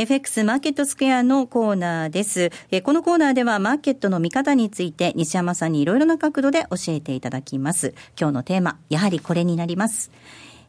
[0.00, 2.52] FX マーケットスクエアのコーナーです。
[2.70, 7.94] えこのコーナーではマーケットの見方について西山さんにいろいろな角度で教えていただきます。
[8.16, 10.12] 今日のテーマ、やはりこれになります。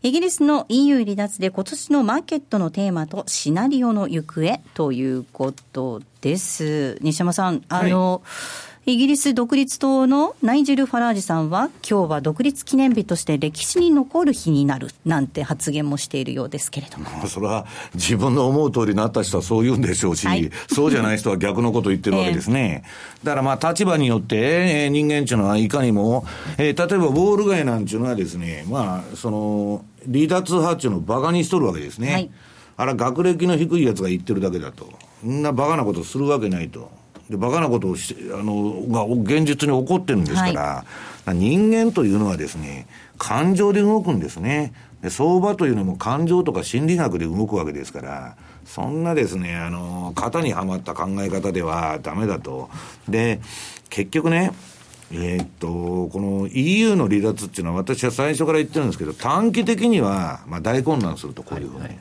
[0.02, 6.98] イギリスの EU 離脱で今年のマーケットのテーマとシナリオの行方ということです。
[7.02, 8.28] 西山さん、あの、は
[8.66, 17.28] いイギリス独立党のナイジェル・ファラージさんは、今日は独立記念日として歴史に残る日になるなんて発言もしているようですけれども。
[17.28, 22.84] それは自分の思う通りになった人はそう言うんでしょうし、はい、そうじゃない人は逆のことを言ってるわけですね。
[23.22, 26.26] えー、だからまあ立場によって、えー、人間っていうのはいかにも、
[26.58, 32.12] えー、例えばウォール街なんていうのはですね、まあ、その、離脱派っていうのを馬鹿にしとるわけですね。
[32.12, 32.32] はい、
[32.78, 34.90] あれ学歴の低いやつが言ってるだけだと。
[35.22, 36.98] そんな馬鹿なことするわけないと。
[37.30, 40.86] で、バカなことをし、あの、が現実に起こってるんですから、
[41.26, 44.74] はい、人間というのはですね、感情で動くんですね。
[45.02, 52.70] で、相場というのも感情とか心理学で動くわけですから、そんなですね、あの、型にはまった考え方ではダメだと。
[53.08, 53.40] で、
[53.90, 54.52] 結局ね、
[55.12, 61.82] えー、っと、この EU の離脱っていうのは私は最初から言ってるんですけど、短期的には、まあ大混乱すると、こういうふうに。
[61.82, 62.00] はいはい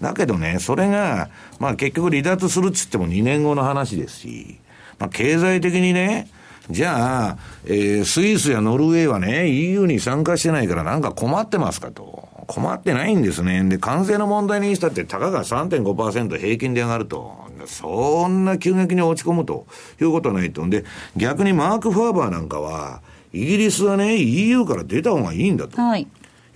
[0.00, 4.58] だけどね、それが、まあ結局離脱するっつっても2年後の話ですし、
[4.98, 6.28] まあ、経済的にね、
[6.70, 12.28] じゃあ、えー、スイスやノルウェーはね、EU に参加してないからなんか困ってますかと。
[12.46, 13.64] 困ってないんですね。
[13.64, 17.46] で、関税の問題にしたって、たかが3.5%平均で上がると。
[17.66, 19.66] そんな急激に落ち込むと
[20.00, 20.64] いうことはないと。
[20.64, 20.84] んで、
[21.16, 25.80] 逆にマーク・ファーバーなんかは、イギリスはね、EU から出た方がいいんだと。
[25.80, 26.06] はい。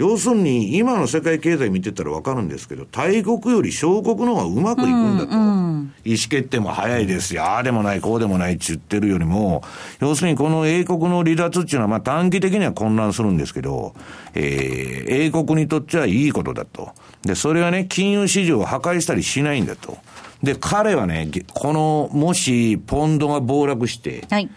[0.00, 5.32] 要するに、今の世界経済見てたらわかるんですけど、大国より小国の方がうまくいくんだと。
[5.32, 7.44] うんうん、意思決定も早いですよ。
[7.44, 9.62] ああでもない、こうでもないって言ってるよりも、
[10.00, 13.92] 要するにこの英国の離脱っていうのは、まあ短期的には混乱するんですけど、
[14.32, 16.92] えー、英国にとってはいいことだと。
[17.22, 19.98] で、それはね、金融市場を破壊したりしないんだと。
[20.42, 24.48] で、彼はね、この、もし、ポンドが暴落して、はい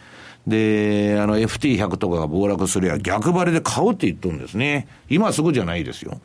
[0.48, 4.88] で、あの FT100 とかが暴落すりゃ逆張りで買うって言っとるんですね。
[5.10, 6.20] 今すぐじゃないですよ。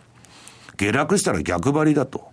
[0.77, 2.29] 下落したら逆張りだと。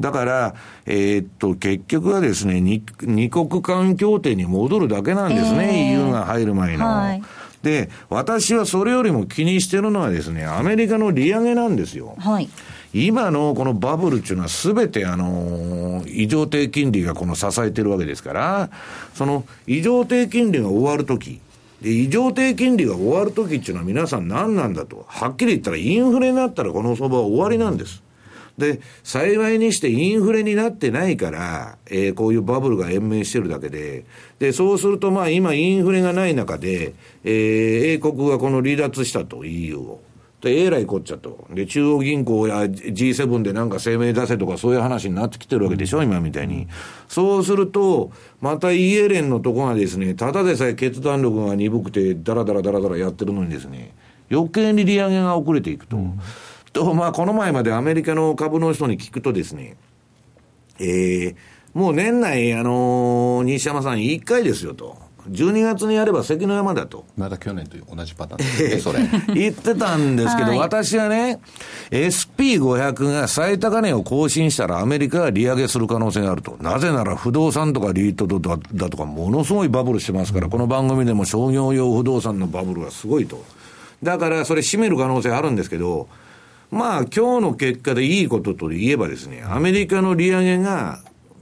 [0.00, 0.54] だから、
[0.86, 6.86] えー、っと、結局はですね、二二国間協定に戻るだけなんですね、えー、EU が入る前の。
[6.86, 7.22] はい、
[7.62, 12.14] で、私はそれよりも気にしてるのはですね、アメリカの利上げなんですよ。
[12.18, 12.48] はい。
[12.94, 18.70] 今のこのバブルっていうのはすべてあの、異常低金利がこの支えてるわけですから、
[19.14, 21.40] その異常低金利が終わるとき、
[21.82, 25.04] で、異常低金利が終わるときっていうのは皆さん何なんだと。
[25.06, 28.02] はっきり言ったらインフレになったらこの相場は終わりなんです。
[28.58, 34.04] で、幸いにしてインフレになってないから、えー、こういうバブルが延命してるだけで、
[34.40, 40.00] で、そうするとまあ今インフレがない中で、えー、英国がこの離脱したと、EU を。
[40.40, 41.46] で、えらいこっちゃと。
[41.50, 46.68] で、中央銀行や G7 でなんか声明出せとかそういう話になってきてるわけでしょ、今みたいに。
[47.08, 53.92] そうすると、またイエレンのとこがですね、ただでさえ決断力が鈍くて、だらだらだらだらやってるのにですね、
[54.30, 55.96] 余計に利上げが遅れていくと。
[55.96, 56.20] うん、
[56.72, 59.76] と、まあ、この前までアメリカの株の人に聞くとですね、
[60.78, 61.36] えー、
[61.74, 65.07] もう年内、あのー、西山さん1回ですよと。
[65.30, 67.04] 12月にやれば関の山だと。
[67.16, 69.34] まだ去年と同じパターンですね、 それ。
[69.34, 71.40] 言ってたんですけど、はい、私はね、
[71.90, 76.56] SP500 が最高値を更新したらアメリカが利上げする可能性があると。
[76.60, 83.42] なぜなら不動産とかリートだだとかものすごいバブルしてますから、この番組でも商業用不動産のバブルがすごいと。
[84.02, 86.08] だからそれ閉める可能性あるんですけど、
[86.70, 91.00] まあ今日の結果でいいことといえばですね、アメリカの利上げが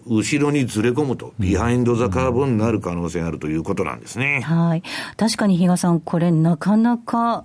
[0.09, 4.40] 後ろにずれ込むと、ビハインド・ザ・カーブになる可能性があるということなんですね。
[4.40, 4.82] はい。
[5.16, 7.44] 確かに比嘉さん、これなかなか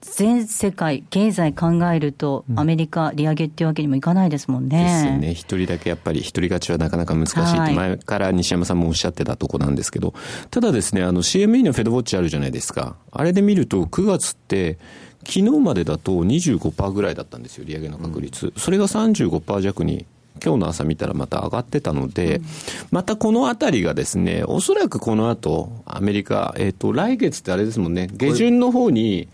[0.00, 4.82] 全世界、経済考えると、アメリカ、利上げっていうわけにもいかないですもんね。
[4.82, 5.34] ですね。
[5.34, 10.14] 一人だけやっぱり、一人勝ちはなかなか難しいって、前から西山さんもおっしゃってたとこなんですけど、
[10.50, 12.96] ただですね、あの CME のフェドウォッチあるじゃないですか。
[13.12, 14.78] あれで見ると、9月って、
[15.26, 18.46] 昨日までだと25%ぐらいだったんですよ、利上げの確率。
[18.46, 20.06] うん、それが35%弱に
[20.42, 22.44] 今日の朝見たらまた上がってたので、うん、
[22.90, 29.28] またこのあたりがですね、おそらくこの後、アメリカ、えっ、ー、と、来月ってあれですもんね、下旬の方に、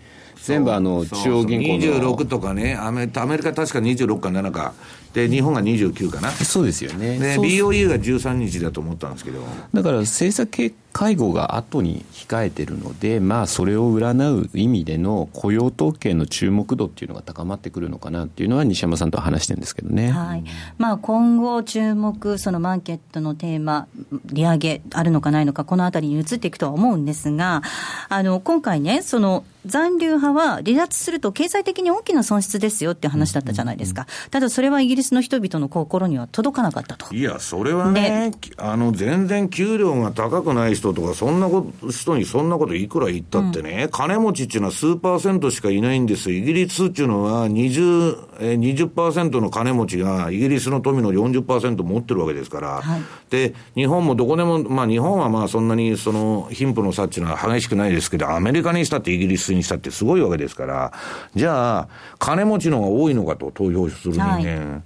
[0.47, 2.15] 全部あの中央銀行の。
[2.15, 4.75] 26とかねアメ、アメリカ確か26か7か、
[5.13, 7.19] で日本が29かな、そうですよね。
[7.19, 9.41] で、BOE が13日だと思ったんですけど、
[9.75, 20.11] だから政策会合が後に控えてるので、まあ、それを占う意味での雇用統計の注目度っていうのが高まってくるのかなっていうのは、西山さんと話してるんですけどね。
[20.11, 20.45] はい
[20.79, 23.89] まあ、今後、注目、そのマーケットのテーマ、
[24.25, 27.61] 利上げあるのかないのか、このあたりに移っていくとは思うんですが、
[28.09, 34.07] あの今回ね、その残留派は離脱すると経済的に大きな損失ですよって話だったじゃないですか。
[34.31, 37.15] ただそれはイギリスの人々の心には届かなかったと。
[37.15, 60.93] いや、それはね、あの、全然給料が高くない人とか、そんなこと、人にそんなこといくら言ったってね、うん、金持ちっていうのは数パーセントしかいないんですイギリスっていうのは20、えー、20%の金持ちがイギリスの富の40%持ってるわけですから、はい、で、日本もどこでも、まあ日本はまあそんなにその貧富の差っていうのは激しくないですけど、アメリカにしたってイギリスにしたってすごいわけですから、
[61.35, 64.35] じゃあ、金持ちの方が多いのかと投票する人間。
[64.35, 64.83] はい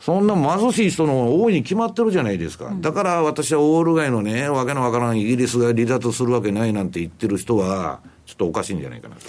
[0.00, 2.72] そんな貧しい人の多いに決まってるじゃないですか。
[2.80, 9.22] だから私はオール街のね、わけのわからんイギリスが離脱するわけないなんて言ってる人は、ちょっとおかしいんじゃないかなと。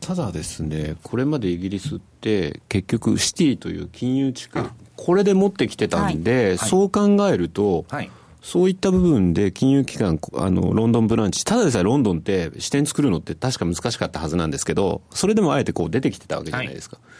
[0.00, 4.60] ただですね、これまでイギリスって、結局、シティという金融地区、
[4.96, 8.10] これで持ってきてたんで、はい、そう考えると、はい、
[8.42, 16.98] そういった部分で金融機関、あの、ロンドンブランチ、ただでさえロンドンって支店作るのって確か難しかったはずなんですけど、それでもあえてこう出てきてたわけじゃないですか。
[17.02, 17.11] はい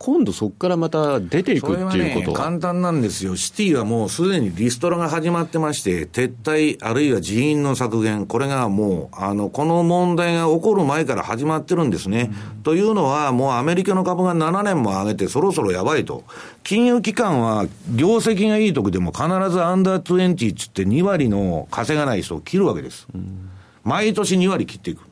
[0.00, 3.36] 今度そこからまた出ていくっていうことは、ね、簡単なんですよ。
[3.36, 12.30] シティはもうすでにリストラが始まってまして、撤退、あるいは人員の削減、これがもう、あの、この問題が起こる前から始まってるんですね。
[12.56, 16.24] うん、というのは、もうアメリカの株が7年も上げて、そろそろやばいと。
[16.64, 23.06] 金融機関は、業績がいい時でも必ずアンダー20ってって2割の稼がない人を切るわけです。
[23.14, 23.50] うん、
[23.84, 25.02] 毎年2割切っていく。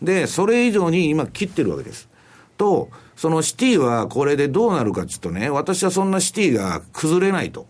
[0.00, 2.08] で、それ以上に今切ってるわけです。
[2.56, 2.90] と、
[3.20, 7.66] そのシティはこれでどうなるかちょっとね、私はそんなシティが崩れないと。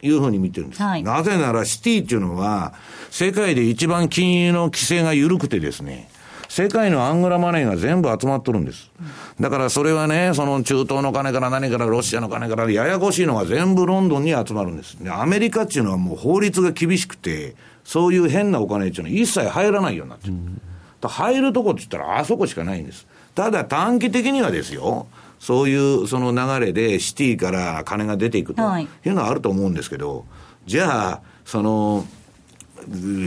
[0.00, 2.72] いうふうに見てるんです、はい、なぜならシティっていうのは、
[3.10, 6.08] 世界で一番金融の規制が緩くてですね、
[6.48, 8.92] 世界のアングラマネーが全部集まっとるんです。
[9.40, 15.02] だからそれはね、その中東の金から何からロシアの金からややこしいのが全部ロンドンに集まるんです。
[15.02, 20.34] で、アメリカっていうのはもう法律が厳しくて、そういう変なお金っていうのは一切入らないようになってる。
[20.34, 20.60] うん、
[21.02, 23.09] 入るとこって言ったらあそこしかないんです。
[23.34, 25.06] ただ短期的にはですよ、
[25.38, 30.26] そういうその流れでシティから金が出ていくというのはあると思うんですけど、
[30.66, 32.04] じゃあ、その、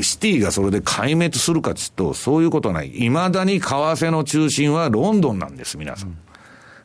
[0.01, 3.05] シティがそれで壊滅するかっつうと、そういうことはない。
[3.05, 6.17] いまだに為替の中心はロンドンなんです、皆さん。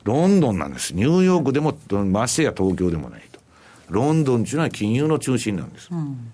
[0.05, 0.95] ロンドンなんです。
[0.95, 3.41] ニューヨークでも、ましてや東京でもないと。
[3.89, 5.89] ロンドンっていうのは金融の中心なんです。
[5.91, 6.33] うん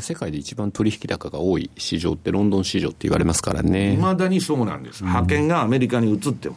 [0.00, 3.94] 世界で一番取引高が多い市場ってロンドン市場って言われますからね。
[3.94, 5.04] いまだにそうなんです。
[5.04, 6.56] 派遣がアメリカに移っても。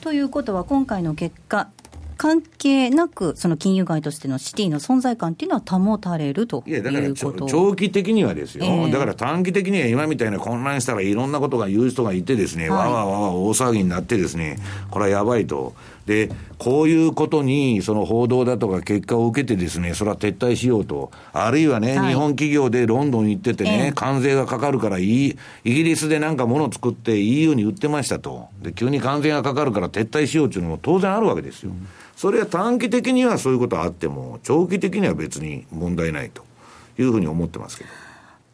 [0.00, 1.68] ということは今回の結果、
[2.16, 14.58] 関係なく、その金融街としてのシティの存在感っていうのは保たれるといや、だから長期的にはですよ、えー、だから短期的には今みたいな混乱したらいろんなことが言う人がいてですね、はい、わわわわ大騒ぎになってですね、
[14.90, 15.74] これはやばいと。
[16.06, 21.10] で、こういうことに、その報道だとか結果を受けてですね、それは撤退しようと。
[21.32, 28.48] あるいはね、はい、日本企業でロンドン行っててね、えー、関税がかかるからいい、イギリスでなんか物作って EU に売ってましたと。
[28.62, 31.70] で、急に関税がかかるから撤退しようっていうのも当然あるわけですよ。
[31.70, 31.88] うん
[32.22, 36.44] それは短期的にはそういうことはあっても、長期的には別に問題ないと
[36.96, 37.90] いうふうに思ってますけど。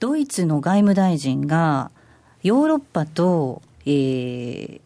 [0.01, 1.91] ドイツの外務大臣が、
[2.43, 4.81] ヨーロッパと、えー、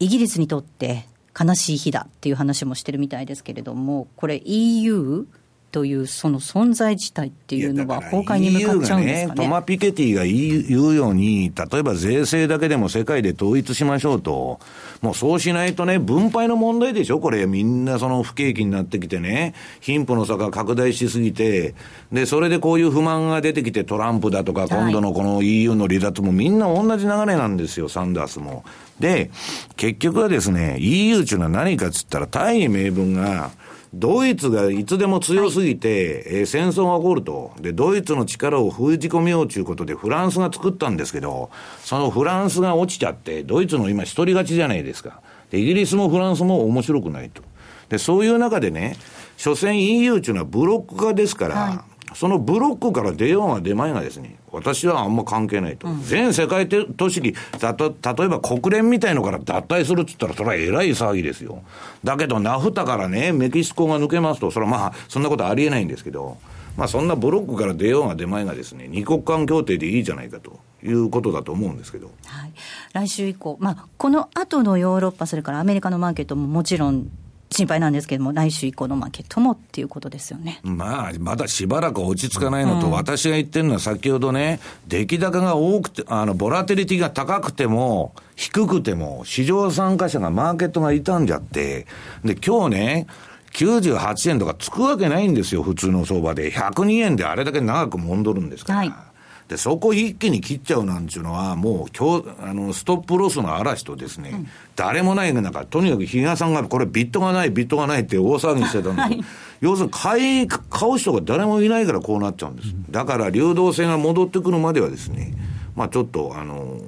[0.00, 1.06] イギリスにとって
[1.38, 5.26] 悲しい日だっていう話もしてるみたいですけれども、これ EU
[5.70, 14.60] というその存在自体っていうのは、崩壊に向かっちゃうんですかね、ね、トマ・ピケティが言うように、例えば税制だけでも世界で統一しましょうと、
[15.02, 21.74] もうそうしないとね、分配の問題でしょ、これ、みんなその不景気になってきてね、貧富の差が拡大しすぎて、
[22.12, 28.64] で、それでこういう不満が出てきて、トランプだとか、今度のこの EU の離脱もみんな同じ流れなんですよ、サンダースも。
[28.98, 29.30] で、
[29.76, 33.50] 結局はですね、EU っていうのは何かっつったら、大義名分が、
[33.94, 37.52] ドイツがいつでも強すぎて、はい、えー、戦争が起こると。
[37.60, 41.50] で、ドイツの力を封じ込めようということでフランスが作ったんですけど、
[41.82, 45.20] そのフランスが落ちちゃって、ドイツの今一人勝ちじゃないですか。
[45.50, 47.42] で、イギリスもフランスも面白くないと。
[47.88, 48.96] で、そういう中でね、
[49.36, 51.78] 所詮 EU っていうのはブロック化ですから、はい
[52.14, 55.88] そのブロックから出ようが出まいがですね、私はあんま関係ないと。
[55.88, 61.62] うん、全世界都市に、たと、例えば国連みたいのから脱退するって言ったら、それは偉い騒ぎですよ。
[62.04, 66.38] だけど、ナフタからね、メキシコが抜けますと、それはまあ、そんなことありえないんですけど、
[66.76, 70.60] まあ、そんなブロックから出ようが出まいがですね、二国間協定でいいじゃないかと。
[70.84, 72.52] いうことだと思うんですけど、はい、
[72.92, 77.10] 来週以降、まあ、この後のヨーロッパ、それからアメリカのマーケットももちろん
[77.50, 80.60] 心配なんですけれども、来週以降のマーケットもっていうことですよね。
[80.62, 91.86] まあ、まだしばらく落ち着かないのと、うん、私が言ってるのは先ほどね、出来高が多くて、あの、ボラテリティが高くても、低くても、市場参加者がマーケットが傷んじゃって、
[92.24, 93.06] で、今日ね、
[93.52, 96.52] 98円とかつくわけないんですよ、普通の相場で。
[96.52, 98.78] 102円であれだけ長く戻るんですから。
[98.80, 99.07] はい
[99.48, 109.20] で、そこ一気に切っちゃうなんていうのは、もう今日、あの、ストップロスの嵐とですね、うん、誰もない中、とにかく比嘉さんがこれビットがない、ビットがないって大騒ぎしてたんですはい、
[109.62, 112.74] 要するに買い、買う人が誰もいないからこうなっちゃうんです。
[112.90, 115.32] だから流動性が戻ってくるまではですね、
[115.74, 116.78] まあちょっと、あの、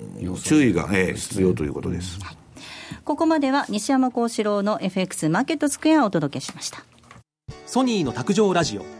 [0.43, 2.21] 注意が、えー、必要ということです。
[2.23, 2.37] はい。
[3.05, 6.85] ここまでは西山幸四郎の FX マーケットスクエアをお届けしました。
[7.67, 9.00] ソニーの卓上ラジオ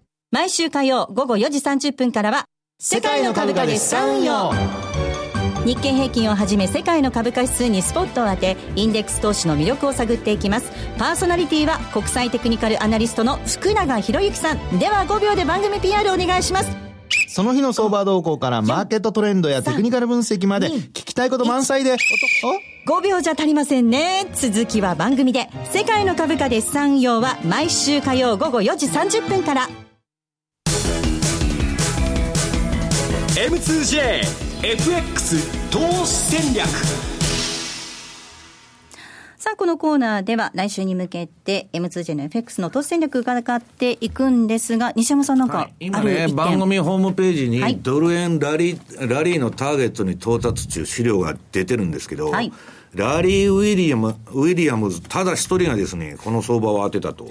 [0.33, 2.45] 毎週火曜午後4時30分からは、
[2.79, 4.53] 世界の株価で資産運用。
[5.65, 10.71] 日経平均をはじめ世界の株価指数にスポットを当て、インデックス投資の魅力を探っていきます。
[10.97, 14.79] パーソナリティは国際テクニカルアナリストの福永博之さん。
[14.79, 16.71] では5秒で番組 PR お願いします。
[17.27, 21.97] その日の相場動向からマーケットトレンドやテクニカル分析まで聞きたいこと満載で、
[22.87, 24.27] お5秒じゃ足りませんね。
[24.33, 25.49] 続きは番組で。
[25.73, 29.67] 世界の株価で資産運用は毎週火曜午後4時30分から。
[33.41, 34.21] M2JFX
[35.71, 36.67] 投資戦略。
[39.35, 52.53] さあ、このコーナーでは来週に向けて M2J の FX の投資戦略伺っていくんですが、西山さんなんか、はい、今ね、番組ホームページにドル円ラリー、ラリーのターゲットに到達中資料が出てるんですけど、はい
[52.93, 57.25] ラリー・ウィリアム、ウィリアムズ、ただ一人がですね、この相場を当てたと。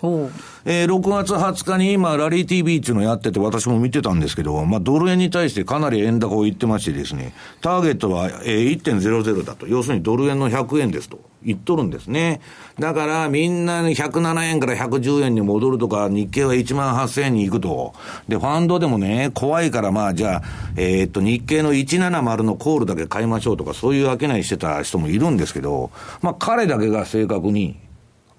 [0.64, 9.66] えー、6月20日に今、ラリー TV っていうのをやってて、私も見てたんですけど、まあ、ドル円に対してかなり円高を言ってましてですね、ターゲットは、えー、1.00だと。
[9.66, 11.29] 要するにドル円の100円ですと。
[11.42, 12.40] 言っとるんですね。
[12.78, 17.94] だからみんな107円から110円に戻るとか、日経は1万8000円に行くと。
[18.28, 20.42] で、ファンドでもね、怖いからまあじゃあ、
[20.76, 27.78] えー、っと、日経の170のコールだけ買いましょうとか、そういう商いしてた人もいるんですけど、まあ彼だけが正確に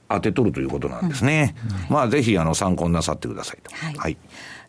[0.09, 1.55] 当てとるということなんですね。
[1.89, 3.73] うん、まあぜひあの参考になさってくださいと。
[3.75, 4.17] はい、はい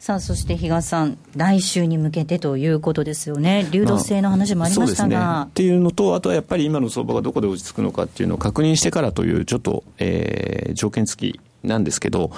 [0.02, 5.16] さあ、そして比嘉さん、来週に向けてということですよね、流動性の話もありましたが。
[5.16, 12.32] まあね、っていうのと、あとはやっぱり今の相場がどこで落ち着くのかっていうのを確認してからという、ちょっと、えー、条件付きなんですけど、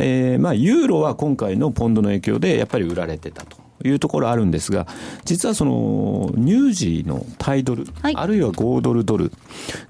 [0.00, 3.65] えー、まあ、ユーロは今回のポンドの影響でやっぱり売られてたと。
[3.84, 4.86] いうところあるんですが、
[5.24, 9.32] 実はその乳児のタイドル、はい、あるいは5ドルドル、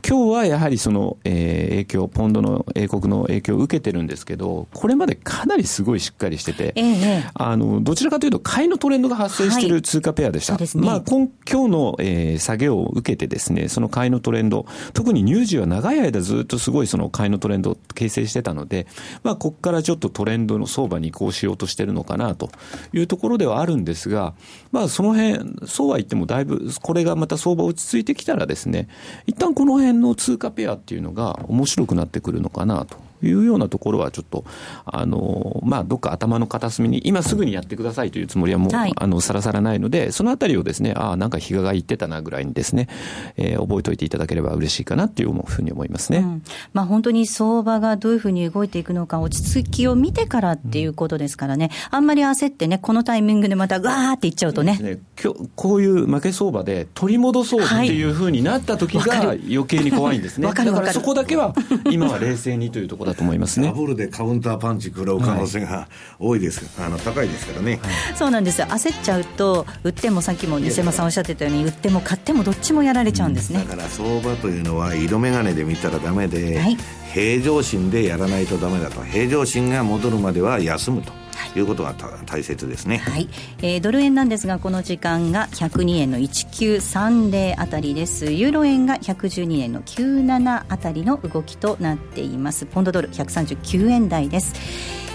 [0.07, 9.68] 今日はやはりその、えー、影響、ポンドの英国の影響を受けてるんですけど、これまでかなりすごいしっかりしてて、えー、あのどちらかというと、買いのトレンドが発生してい。
[9.68, 10.55] る通貨ペアでした。
[10.55, 18.87] はい、ね、まあ、今今日の、えー、下げを受けてですね、その買いのトレンド、特に乳児は長い間ずっとすごいその買いのトレンドを形成してたので、
[19.22, 22.51] まあ、ここからちょっとトレンドの相場に移行しようとしてるのかなと
[22.93, 24.35] いうところではあるんですが、
[24.72, 28.89] まあ、その辺、そうは言ってもだいぶ、これがまた相場落ち着いてきたらですね、
[29.27, 34.44] 一旦この辺の通貨ペアっていうのが面白くなってくるのかなというようなところはちょっと、
[34.84, 42.88] あの、まあ、どっか頭の片隅に、今すぐにやってくださいというつもりはもう、はい、あの、さらさらないので、そのあたりをですね、ああ、なんか比嘉が言ってたなぐらいにですね、
[43.36, 46.18] えー、覚えておいていただければ嬉しいかなっていうふうに思いますね。
[46.18, 46.42] うん、
[46.72, 54.78] まあ、本当に相場がどういうふうに動いていくのか、落ち着きを見てからっていうことですからね、あんまり焦ってね、このタイミングでまたわーっていっちゃうとね。
[54.86, 54.98] ね。
[55.22, 60.46] 今日こういう負け相場で取り戻そうっていうふうになった時が余計に怖いんですね。
[60.52, 61.54] だからそこだけは
[61.90, 63.72] 今は冷静にというところだと思いますね。
[63.86, 65.88] ルでカウンターパンチ食らう可能性が
[66.18, 68.66] 多いです、はい、あの高いですからね、はい、そうなんですよ。
[68.66, 76.76] 焦っちゃうと売ってもさっきも西山さんおっしゃってたように売っても買ってもどっちもやられちゃうんですね、だから相場というのは色眼鏡で見たらダメで、はい、
[77.12, 79.02] 平常心でやらないとダメだと。
[79.02, 81.12] 平常心が戻るまでは休むと
[81.55, 81.61] い。
[81.61, 81.95] うことが
[82.26, 83.28] 大切ですね、はい。
[83.59, 88.32] えー、ドル円なんですがこの時間が102円の1930あたりです。
[88.32, 92.66] ユーロ円が112円の97あたりの動きとなっています。
[92.66, 94.55] ポンドドル139円台です、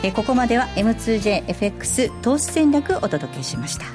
[0.04, 3.86] えー、ここまでは M2JFX 投資戦略お届けしました。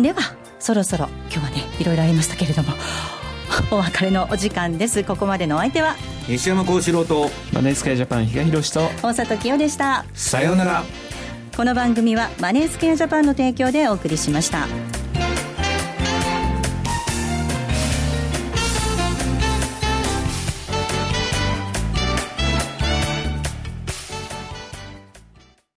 [0.00, 0.20] では
[0.58, 2.72] そろそろ今日はねいろいろありましたけれども
[3.70, 5.04] お別れのお時間です。
[5.04, 5.96] ここまでのお相手は
[6.28, 10.04] 西山幸四郎とマネースカイジャパン比嘉宏と大里清でした。
[10.14, 10.84] さようなら
[11.56, 15.03] この番組はマネースケアジャパンの提供でお送りしました。